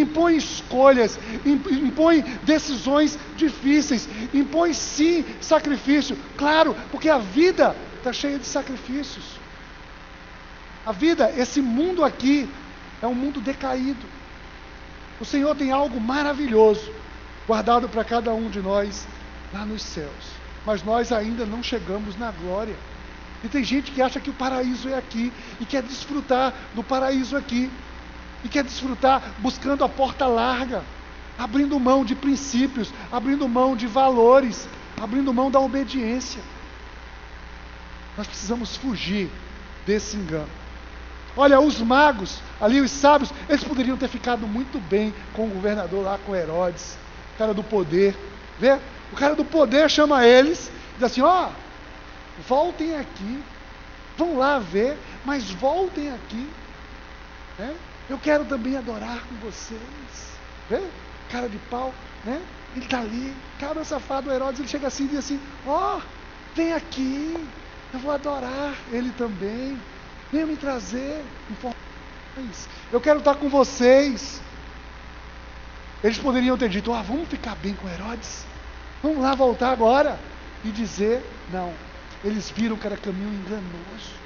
[0.01, 6.17] impõe escolhas, impõe decisões difíceis, impõe sim sacrifício.
[6.37, 9.25] Claro, porque a vida está cheia de sacrifícios.
[10.85, 12.49] A vida, esse mundo aqui,
[13.03, 14.07] é um mundo decaído.
[15.21, 16.93] O Senhor tem algo maravilhoso
[17.47, 19.07] guardado para cada um de nós
[19.53, 20.39] lá nos céus.
[20.65, 22.77] Mas nós ainda não chegamos na glória.
[23.43, 27.37] E tem gente que acha que o paraíso é aqui e quer desfrutar do paraíso
[27.37, 27.71] aqui.
[28.45, 30.83] E quer desfrutar buscando a porta larga,
[31.39, 34.69] abrindo mão de princípios, abrindo mão de valores,
[35.01, 36.43] abrindo mão da obediência.
[38.17, 39.31] Nós precisamos fugir
[39.87, 40.49] desse engano.
[41.37, 46.05] Olha, os magos, ali os sábios, eles poderiam ter ficado muito bem com o governador
[46.05, 46.99] lá, com Herodes,
[47.35, 48.17] o cara do poder.
[48.59, 48.77] Vê?
[49.13, 53.43] O cara do poder chama eles, diz assim: ó, oh, voltem aqui,
[54.17, 56.49] vão lá ver, mas voltem aqui.
[57.57, 57.75] Né?
[58.09, 60.39] Eu quero também adorar com vocês.
[60.69, 60.81] Vê?
[61.31, 61.93] Cara de pau,
[62.25, 62.41] né?
[62.75, 66.03] Ele está ali, cara safado, Herodes, ele chega assim e diz assim: ó, oh,
[66.55, 67.37] vem aqui,
[67.93, 69.79] eu vou adorar ele também.
[70.31, 72.69] Venha me trazer informações.
[72.93, 74.41] Eu quero estar com vocês.
[76.03, 78.47] Eles poderiam ter dito: ah, vamos ficar bem com Herodes.
[79.03, 80.19] Vamos lá voltar agora.
[80.65, 81.73] E dizer: não.
[82.25, 84.18] Eles viram que era caminho enganoso.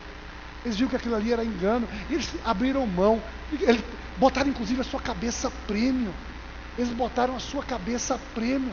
[0.65, 1.89] Eles viram que aquilo ali era engano.
[2.09, 3.23] Eles abriram mão.
[3.53, 3.83] Eles
[4.17, 6.15] botaram inclusive a sua cabeça prêmio.
[6.79, 8.73] Eles botaram a sua cabeça prêmio.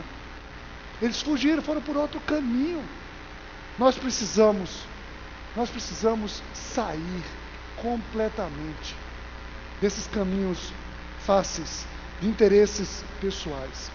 [1.02, 2.82] Eles fugiram, foram por outro caminho.
[3.78, 4.84] Nós precisamos
[5.56, 7.24] nós precisamos sair
[7.76, 8.94] completamente
[9.80, 10.72] desses caminhos
[11.26, 11.86] fáceis
[12.20, 13.90] de interesses pessoais.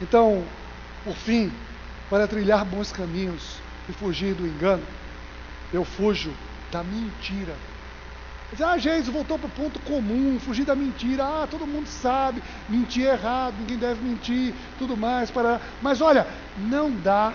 [0.00, 0.44] Então,
[1.04, 1.52] por fim,
[2.08, 3.56] para trilhar bons caminhos
[3.88, 4.82] e fugir do engano,
[5.72, 6.32] eu fujo
[6.70, 7.54] da mentira.
[8.60, 11.24] Ah, Jesus voltou para o ponto comum, fugir da mentira.
[11.24, 15.30] Ah, todo mundo sabe, mentir é errado, ninguém deve mentir, tudo mais.
[15.30, 15.60] Para...
[15.80, 16.26] Mas olha,
[16.58, 17.32] não dá,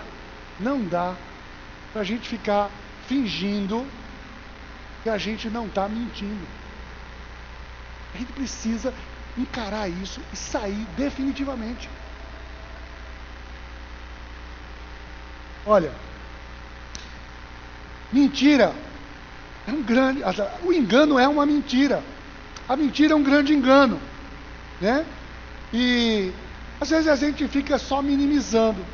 [0.60, 1.16] não dá
[1.92, 2.70] para a gente ficar
[3.08, 3.84] fingindo
[5.02, 6.46] que a gente não está mentindo.
[8.14, 8.94] A gente precisa
[9.36, 11.88] encarar isso e sair definitivamente.
[15.66, 15.92] Olha,
[18.12, 18.74] mentira
[19.66, 20.22] é um grande.
[20.64, 22.02] O engano é uma mentira.
[22.68, 24.00] A mentira é um grande engano,
[24.80, 25.04] né?
[25.72, 26.32] E
[26.80, 28.84] às vezes a gente fica só minimizando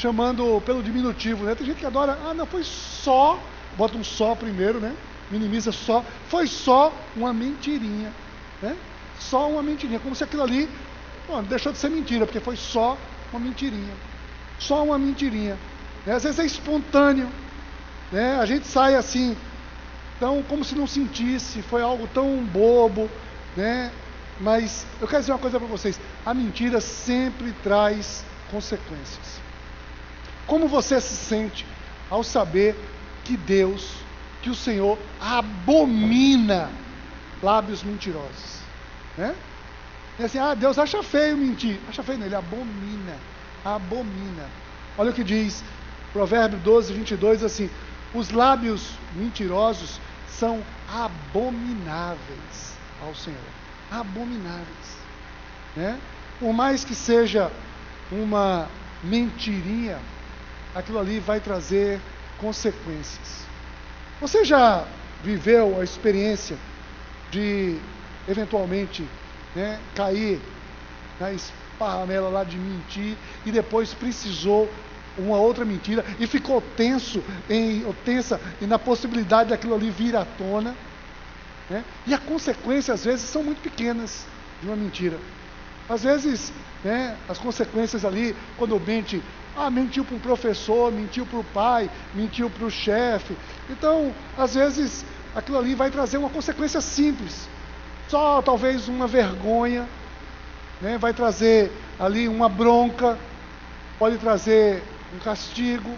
[0.00, 1.54] chamando pelo diminutivo, né?
[1.54, 3.38] Tem gente que adora, ah, não, foi só,
[3.76, 4.96] bota um só primeiro, né?
[5.30, 8.10] Minimiza só, foi só uma mentirinha,
[8.62, 8.74] né?
[9.18, 10.68] Só uma mentirinha, como se aquilo ali,
[11.28, 12.96] bom, deixou de ser mentira, porque foi só
[13.30, 13.92] uma mentirinha.
[14.58, 15.58] Só uma mentirinha.
[16.06, 16.14] Né?
[16.14, 17.28] Às vezes é espontâneo,
[18.10, 18.38] né?
[18.40, 19.36] A gente sai assim,
[20.16, 23.10] então, como se não sentisse, foi algo tão bobo,
[23.56, 23.90] né?
[24.38, 29.40] Mas eu quero dizer uma coisa para vocês: a mentira sempre traz consequências.
[30.46, 31.66] Como você se sente
[32.10, 32.76] ao saber
[33.24, 33.94] que Deus,
[34.42, 36.70] que o Senhor abomina
[37.42, 38.60] lábios mentirosos?
[39.16, 39.34] Né?
[40.18, 41.78] É assim, ah, Deus acha feio mentir.
[41.88, 43.16] Acha feio, ele abomina.
[43.64, 44.48] Abomina.
[44.98, 45.62] Olha o que diz
[46.12, 47.70] Provérbio 12, 22, assim:
[48.14, 53.38] os lábios mentirosos são abomináveis ao Senhor.
[53.90, 54.98] Abomináveis.
[55.76, 55.98] Né?
[56.38, 57.50] Por mais que seja
[58.10, 58.68] uma
[59.04, 59.98] mentirinha,
[60.74, 62.00] aquilo ali vai trazer
[62.38, 63.46] consequências.
[64.20, 64.84] Você já
[65.22, 66.56] viveu a experiência
[67.30, 67.78] de
[68.28, 69.06] eventualmente
[69.54, 70.40] né, cair
[71.18, 74.68] na esparramela lá de mentir e depois precisou
[75.20, 80.24] uma outra mentira e ficou tenso em, tensa e na possibilidade daquilo ali vir à
[80.24, 80.74] tona.
[81.68, 81.84] Né?
[82.06, 84.26] E as consequências às vezes são muito pequenas
[84.60, 85.18] de uma mentira.
[85.88, 86.52] Às vezes,
[86.84, 89.22] né, as consequências ali, quando mente
[89.56, 93.36] ah, mentiu para um professor, mentiu para o pai, mentiu para o chefe.
[93.68, 95.04] Então, às vezes,
[95.34, 97.48] aquilo ali vai trazer uma consequência simples.
[98.08, 99.88] Só talvez uma vergonha,
[100.80, 100.96] né?
[100.98, 103.18] vai trazer ali uma bronca,
[103.98, 104.82] pode trazer
[105.14, 105.90] um castigo,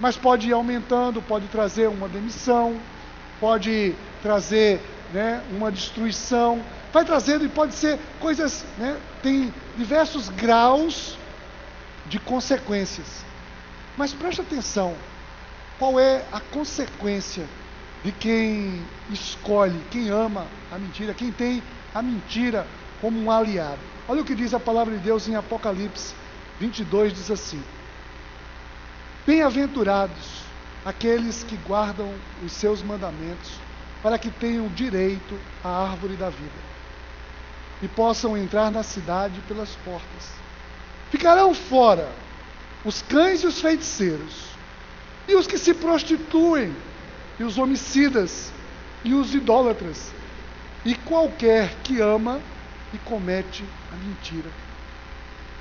[0.00, 2.80] mas pode ir aumentando, pode trazer uma demissão,
[3.40, 4.80] pode trazer
[5.12, 11.18] né, uma destruição, vai trazendo e pode ser coisas, né, tem diversos graus
[12.06, 13.24] de consequências.
[13.96, 14.94] Mas preste atenção,
[15.78, 17.46] qual é a consequência
[18.04, 21.62] de quem escolhe, quem ama a mentira, quem tem
[21.94, 22.66] a mentira
[23.00, 23.80] como um aliado.
[24.08, 26.14] Olha o que diz a palavra de Deus em Apocalipse
[26.58, 27.62] 22, diz assim:
[29.24, 30.42] Bem-aventurados
[30.84, 32.12] aqueles que guardam
[32.44, 33.52] os seus mandamentos
[34.02, 36.72] para que tenham direito à árvore da vida
[37.80, 40.30] e possam entrar na cidade pelas portas.
[41.10, 42.08] Ficarão fora
[42.84, 44.46] os cães e os feiticeiros,
[45.28, 46.74] e os que se prostituem,
[47.38, 48.50] e os homicidas,
[49.04, 50.10] e os idólatras,
[50.84, 52.40] e qualquer que ama
[52.92, 54.50] e comete a mentira.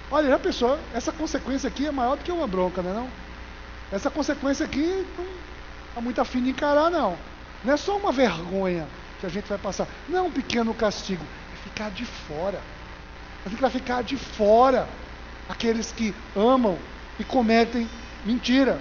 [0.09, 3.20] Olha, já pensou, essa consequência aqui é maior do que uma bronca, não é não?
[3.91, 5.25] Essa consequência aqui não
[5.89, 7.17] está muito afim de encarar, não.
[7.63, 8.87] Não é só uma vergonha
[9.19, 9.87] que a gente vai passar.
[10.07, 11.23] Não é um pequeno castigo,
[11.53, 12.61] é ficar de fora.
[13.45, 14.87] A gente vai ficar de fora
[15.49, 16.77] aqueles que amam
[17.19, 17.89] e cometem
[18.25, 18.79] mentira.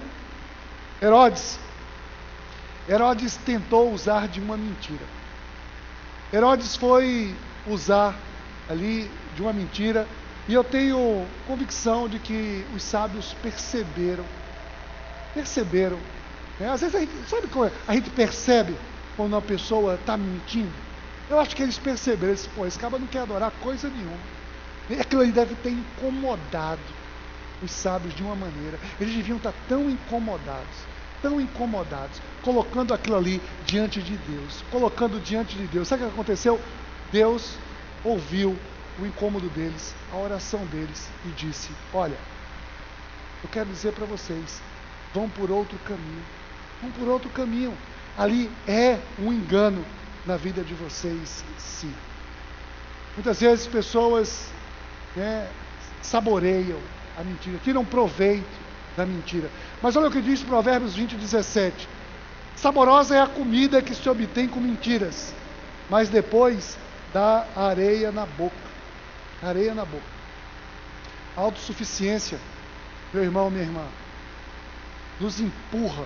[1.02, 1.58] Herodes.
[2.88, 5.04] Herodes tentou usar de uma mentira.
[6.32, 7.34] Herodes foi
[7.66, 8.14] usar
[8.68, 10.06] ali de uma mentira,
[10.48, 14.24] e eu tenho convicção de que os sábios perceberam.
[15.34, 15.98] Perceberam.
[16.58, 16.68] Né?
[16.68, 17.72] Às vezes a gente, sabe como é?
[17.86, 18.76] A gente percebe
[19.16, 20.72] quando uma pessoa está mentindo.
[21.28, 24.18] Eu acho que eles perceberam, eles, pô, esse cara não quer adorar coisa nenhuma.
[25.00, 26.80] Aquilo ali deve ter incomodado
[27.62, 28.78] os sábios de uma maneira.
[29.00, 30.76] Eles deviam estar tão incomodados,
[31.22, 35.86] tão incomodados, colocando aquilo ali diante de Deus, colocando diante de Deus.
[35.86, 36.60] Sabe o que aconteceu?
[37.12, 37.56] Deus
[38.02, 38.58] ouviu
[38.98, 42.16] o incômodo deles, a oração deles e disse: Olha,
[43.42, 44.60] eu quero dizer para vocês,
[45.14, 46.24] vão por outro caminho,
[46.80, 47.76] vão por outro caminho.
[48.16, 49.84] Ali é um engano
[50.26, 51.92] na vida de vocês, sim.
[53.14, 54.50] Muitas vezes pessoas
[55.16, 55.48] né,
[56.02, 56.78] saboreiam
[57.18, 58.61] a mentira, tiram proveito
[58.96, 59.50] da mentira.
[59.82, 61.88] Mas olha o que diz Provérbios 20, 17:
[62.56, 65.34] Saborosa é a comida que se obtém com mentiras,
[65.88, 66.78] mas depois
[67.12, 68.54] dá areia na boca.
[69.42, 70.04] Areia na boca.
[71.36, 72.38] autossuficiência,
[73.14, 73.86] meu irmão, minha irmã,
[75.20, 76.04] nos empurra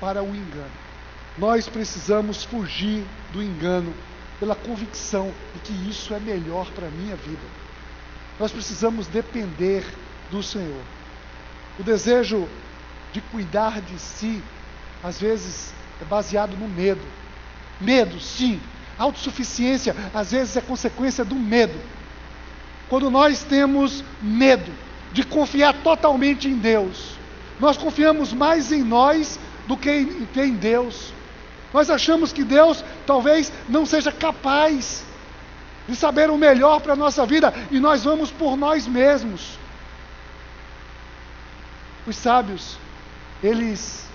[0.00, 0.70] para o engano.
[1.36, 3.92] Nós precisamos fugir do engano
[4.38, 7.42] pela convicção de que isso é melhor para a minha vida.
[8.38, 9.84] Nós precisamos depender
[10.30, 10.82] do Senhor.
[11.78, 12.48] O desejo
[13.12, 14.42] de cuidar de si,
[15.02, 17.02] às vezes, é baseado no medo.
[17.80, 18.60] Medo, sim.
[18.98, 21.78] Autossuficiência, às vezes, é consequência do medo.
[22.88, 24.70] Quando nós temos medo
[25.12, 27.16] de confiar totalmente em Deus,
[27.62, 29.38] nós confiamos mais em nós
[29.68, 31.14] do que em, em Deus.
[31.72, 35.04] Nós achamos que Deus talvez não seja capaz
[35.86, 39.56] de saber o melhor para a nossa vida e nós vamos por nós mesmos.
[42.04, 42.76] Os sábios,
[43.40, 44.08] eles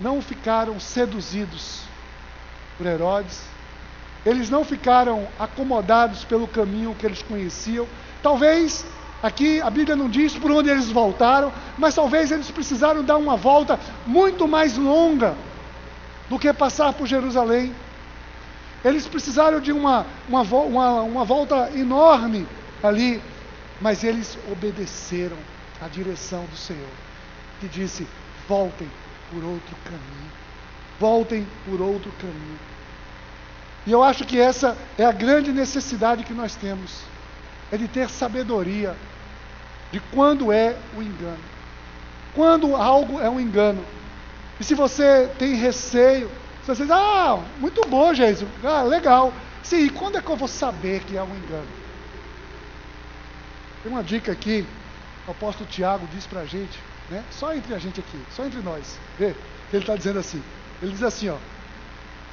[0.00, 1.82] não ficaram seduzidos
[2.76, 3.42] por Herodes,
[4.24, 7.88] eles não ficaram acomodados pelo caminho que eles conheciam.
[8.22, 8.86] Talvez,
[9.22, 13.36] aqui a Bíblia não diz por onde eles voltaram, mas talvez eles precisaram dar uma
[13.36, 15.34] volta muito mais longa
[16.28, 17.74] do que passar por Jerusalém.
[18.84, 22.46] Eles precisaram de uma, uma, uma, uma volta enorme
[22.82, 23.20] ali,
[23.80, 25.36] mas eles obedeceram
[25.80, 26.90] à direção do Senhor,
[27.60, 28.06] que disse:
[28.48, 28.88] voltem
[29.30, 30.32] por outro caminho,
[30.98, 32.58] voltem por outro caminho.
[33.86, 37.02] E eu acho que essa é a grande necessidade que nós temos,
[37.70, 38.96] é de ter sabedoria
[39.90, 41.38] de quando é o engano.
[42.34, 43.84] Quando algo é um engano.
[44.60, 46.30] E se você tem receio,
[46.62, 49.32] se você diz, ah, muito bom, Jesus, ah, legal.
[49.62, 51.68] Sim, e quando é que eu vou saber que é um engano?
[53.82, 54.66] Tem uma dica aqui,
[55.26, 56.78] o apóstolo Tiago diz para a gente,
[57.10, 57.22] né?
[57.30, 59.34] só entre a gente aqui, só entre nós, vê,
[59.72, 60.42] ele está dizendo assim,
[60.82, 61.36] ele diz assim, ó,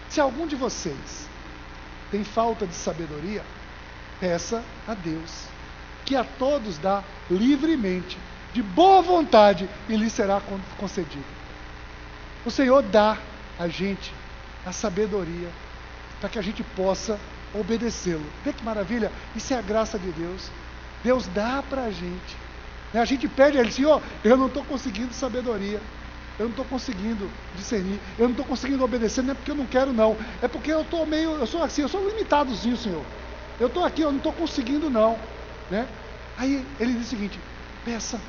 [0.10, 1.28] se algum de vocês
[2.10, 3.44] tem falta de sabedoria,
[4.20, 5.48] peça a Deus,
[6.06, 8.18] que a todos dá livremente,
[8.54, 10.42] de boa vontade, e lhe será
[10.78, 11.26] concedido.
[12.46, 13.18] O Senhor dá
[13.60, 14.14] a gente
[14.66, 15.50] a sabedoria
[16.20, 17.20] para que a gente possa
[17.54, 18.26] obedecê-lo.
[18.44, 19.12] Vê que maravilha?
[19.36, 20.50] Isso é a graça de Deus.
[21.04, 22.38] Deus dá para a gente.
[22.94, 25.82] A gente pede a Ele, Senhor, eu não estou conseguindo sabedoria.
[26.38, 29.66] Eu não estou conseguindo discernir, eu não estou conseguindo obedecer, não é porque eu não
[29.66, 30.18] quero, não.
[30.42, 33.04] É porque eu estou meio, eu sou assim, eu sou limitadozinho, Senhor.
[33.60, 35.18] Eu estou aqui, eu não estou conseguindo, não.
[35.70, 35.88] Né?
[36.38, 37.40] Aí ele diz o seguinte:
[37.84, 38.20] peça,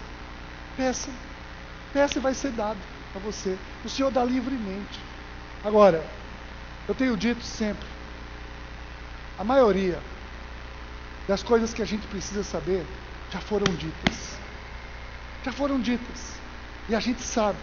[0.76, 1.10] peça,
[1.92, 2.78] peça e vai ser dado
[3.14, 3.58] a você.
[3.84, 5.00] O Senhor dá livremente.
[5.64, 6.04] Agora,
[6.86, 7.88] eu tenho dito sempre,
[9.36, 10.00] a maioria
[11.26, 12.86] das coisas que a gente precisa saber
[13.28, 14.38] já foram ditas.
[15.44, 16.40] Já foram ditas.
[16.88, 17.58] E a gente sabe.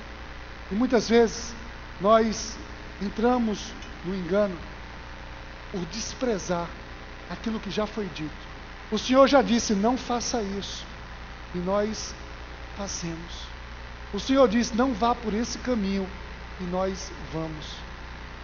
[0.69, 1.55] E muitas vezes
[1.99, 2.57] nós
[2.99, 4.59] entramos no engano
[5.71, 6.82] por desprezar
[7.29, 8.31] aquilo que já foi dito.
[8.91, 10.85] O Senhor já disse: não faça isso.
[11.55, 12.13] E nós
[12.77, 13.47] fazemos.
[14.13, 16.07] O Senhor diz: não vá por esse caminho.
[16.59, 17.75] E nós vamos.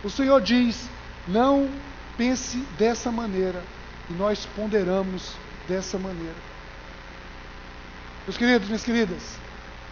[0.04, 0.90] O Senhor diz:
[1.28, 1.70] não
[2.18, 3.64] pense dessa maneira
[4.10, 5.34] e nós ponderamos
[5.68, 6.36] dessa maneira.
[8.26, 9.38] Meus queridos, minhas queridas,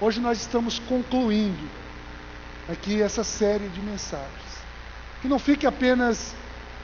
[0.02, 1.70] hoje nós estamos concluindo
[2.68, 4.58] aqui essa série de mensagens.
[5.22, 6.36] Que não fique apenas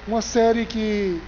[0.08, 1.22] uma série que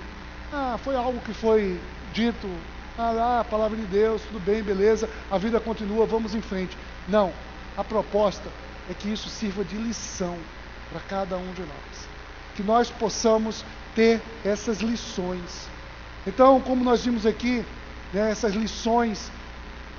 [0.51, 1.79] ah, foi algo que foi
[2.13, 2.49] dito,
[2.97, 6.77] ah lá, a palavra de Deus, tudo bem, beleza, a vida continua, vamos em frente.
[7.07, 7.33] Não,
[7.77, 8.49] a proposta
[8.89, 10.37] é que isso sirva de lição
[10.89, 12.07] para cada um de nós.
[12.55, 15.67] Que nós possamos ter essas lições.
[16.25, 17.65] Então, como nós vimos aqui,
[18.13, 19.31] né, essas lições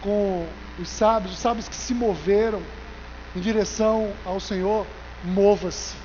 [0.00, 0.46] com
[0.78, 2.62] os sábios, os sábios que se moveram
[3.34, 4.86] em direção ao Senhor,
[5.24, 5.96] mova-se,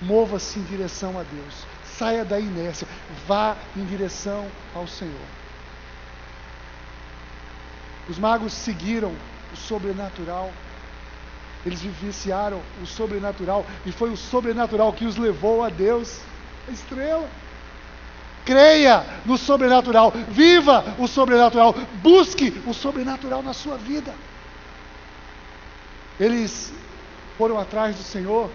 [0.00, 1.69] mova-se em direção a Deus.
[2.00, 2.88] Saia da inércia,
[3.26, 5.26] vá em direção ao Senhor.
[8.08, 9.14] Os magos seguiram
[9.52, 10.50] o sobrenatural,
[11.66, 16.22] eles vivenciaram o sobrenatural, e foi o sobrenatural que os levou a Deus,
[16.66, 17.28] a estrela.
[18.46, 24.14] Creia no sobrenatural, viva o sobrenatural, busque o sobrenatural na sua vida.
[26.18, 26.72] Eles
[27.36, 28.50] foram atrás do Senhor,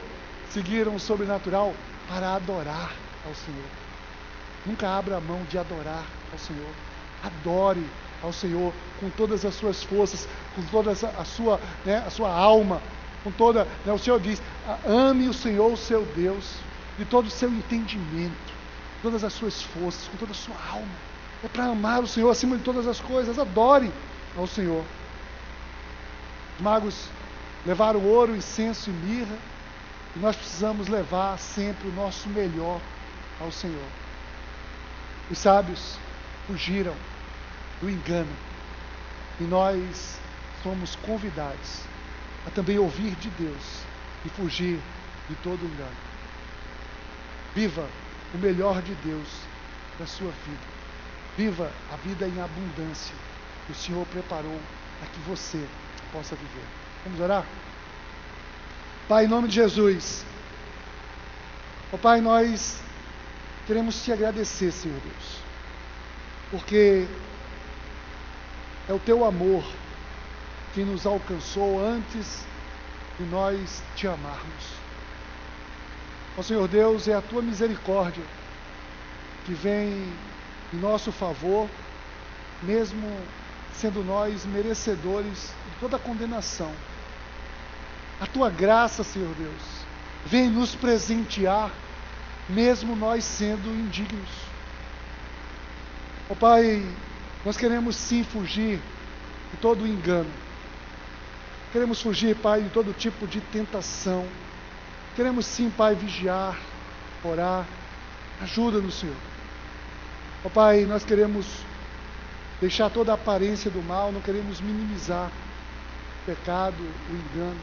[0.50, 1.76] seguiram o sobrenatural
[2.08, 3.70] para adorar ao Senhor.
[4.66, 6.70] Nunca abra a mão de adorar ao Senhor.
[7.24, 7.86] Adore
[8.22, 12.82] ao Senhor com todas as suas forças, com toda a sua, né, a sua alma,
[13.24, 13.66] com toda.
[13.86, 14.42] Né, o Senhor diz:
[14.86, 16.56] ame o Senhor, o seu Deus,
[16.98, 18.54] de todo o seu entendimento,
[19.02, 20.96] todas as suas forças, com toda a sua alma.
[21.44, 23.38] É para amar o Senhor acima de todas as coisas.
[23.38, 23.92] Adore
[24.36, 24.84] ao Senhor.
[26.58, 27.10] Os magos
[27.66, 29.38] levaram ouro, incenso e mirra,
[30.16, 32.80] e nós precisamos levar sempre o nosso melhor
[33.40, 33.88] ao Senhor.
[35.30, 35.98] Os sábios
[36.48, 36.96] fugiram
[37.82, 38.32] do engano,
[39.40, 40.20] e nós
[40.64, 41.82] somos convidados
[42.48, 43.82] a também ouvir de Deus
[44.24, 44.80] e fugir
[45.28, 45.98] de todo engano.
[47.54, 47.88] Viva
[48.34, 49.28] o melhor de Deus
[50.00, 50.76] na sua vida.
[51.38, 53.16] Viva a vida em abundância
[53.66, 54.60] que o Senhor preparou
[55.00, 55.66] para que você
[56.12, 56.66] possa viver.
[57.04, 57.46] Vamos orar?
[59.08, 60.26] Pai, em nome de Jesus.
[61.92, 62.82] Ó oh, Pai, nós
[63.66, 65.40] queremos te agradecer, Senhor Deus,
[66.52, 67.08] porque
[68.88, 69.64] é o teu amor
[70.74, 72.46] que nos alcançou antes
[73.18, 74.76] de nós te amarmos.
[76.38, 78.24] Ó Senhor Deus, é a tua misericórdia
[79.46, 80.12] que vem
[80.74, 81.70] em nosso favor,
[82.62, 83.08] mesmo
[83.74, 86.72] sendo nós merecedores de toda condenação.
[88.20, 89.62] A tua graça, Senhor Deus,
[90.26, 91.72] vem nos presentear,
[92.50, 94.30] mesmo nós sendo indignos.
[96.30, 96.84] Ó oh, Pai,
[97.44, 98.80] nós queremos sim fugir
[99.52, 100.30] de todo engano.
[101.72, 104.28] Queremos fugir, Pai, de todo tipo de tentação.
[105.16, 106.58] Queremos sim, Pai, vigiar,
[107.24, 107.66] orar.
[108.42, 109.16] Ajuda-nos, Senhor.
[110.44, 111.46] Ó oh, Pai, nós queremos
[112.60, 115.30] deixar toda a aparência do mal, não queremos minimizar
[116.22, 117.60] o pecado, o engano.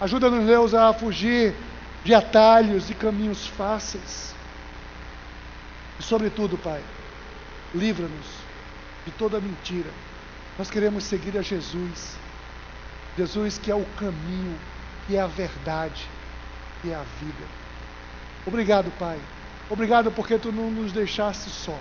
[0.00, 1.54] Ajuda-nos, Deus, a fugir
[2.04, 4.34] de atalhos e caminhos fáceis.
[5.98, 6.82] E, sobretudo, Pai,
[7.74, 8.26] livra-nos
[9.06, 9.90] de toda mentira.
[10.58, 12.16] Nós queremos seguir a Jesus.
[13.16, 14.58] Jesus que é o caminho,
[15.06, 16.06] que é a verdade,
[16.82, 17.44] que é a vida.
[18.46, 19.18] Obrigado, Pai.
[19.70, 21.78] Obrigado porque tu não nos deixaste só.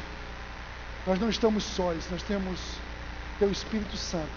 [1.06, 2.60] Nós não estamos sós, nós temos
[3.38, 4.32] teu Espírito Santo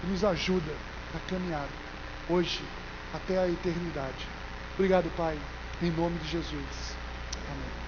[0.00, 0.72] que nos ajuda
[1.14, 1.68] na caminhada.
[2.28, 2.60] Hoje
[3.14, 4.39] até a eternidade.
[4.80, 5.36] Obrigado, Pai,
[5.82, 6.96] em nome de Jesus.
[7.52, 7.79] Amém.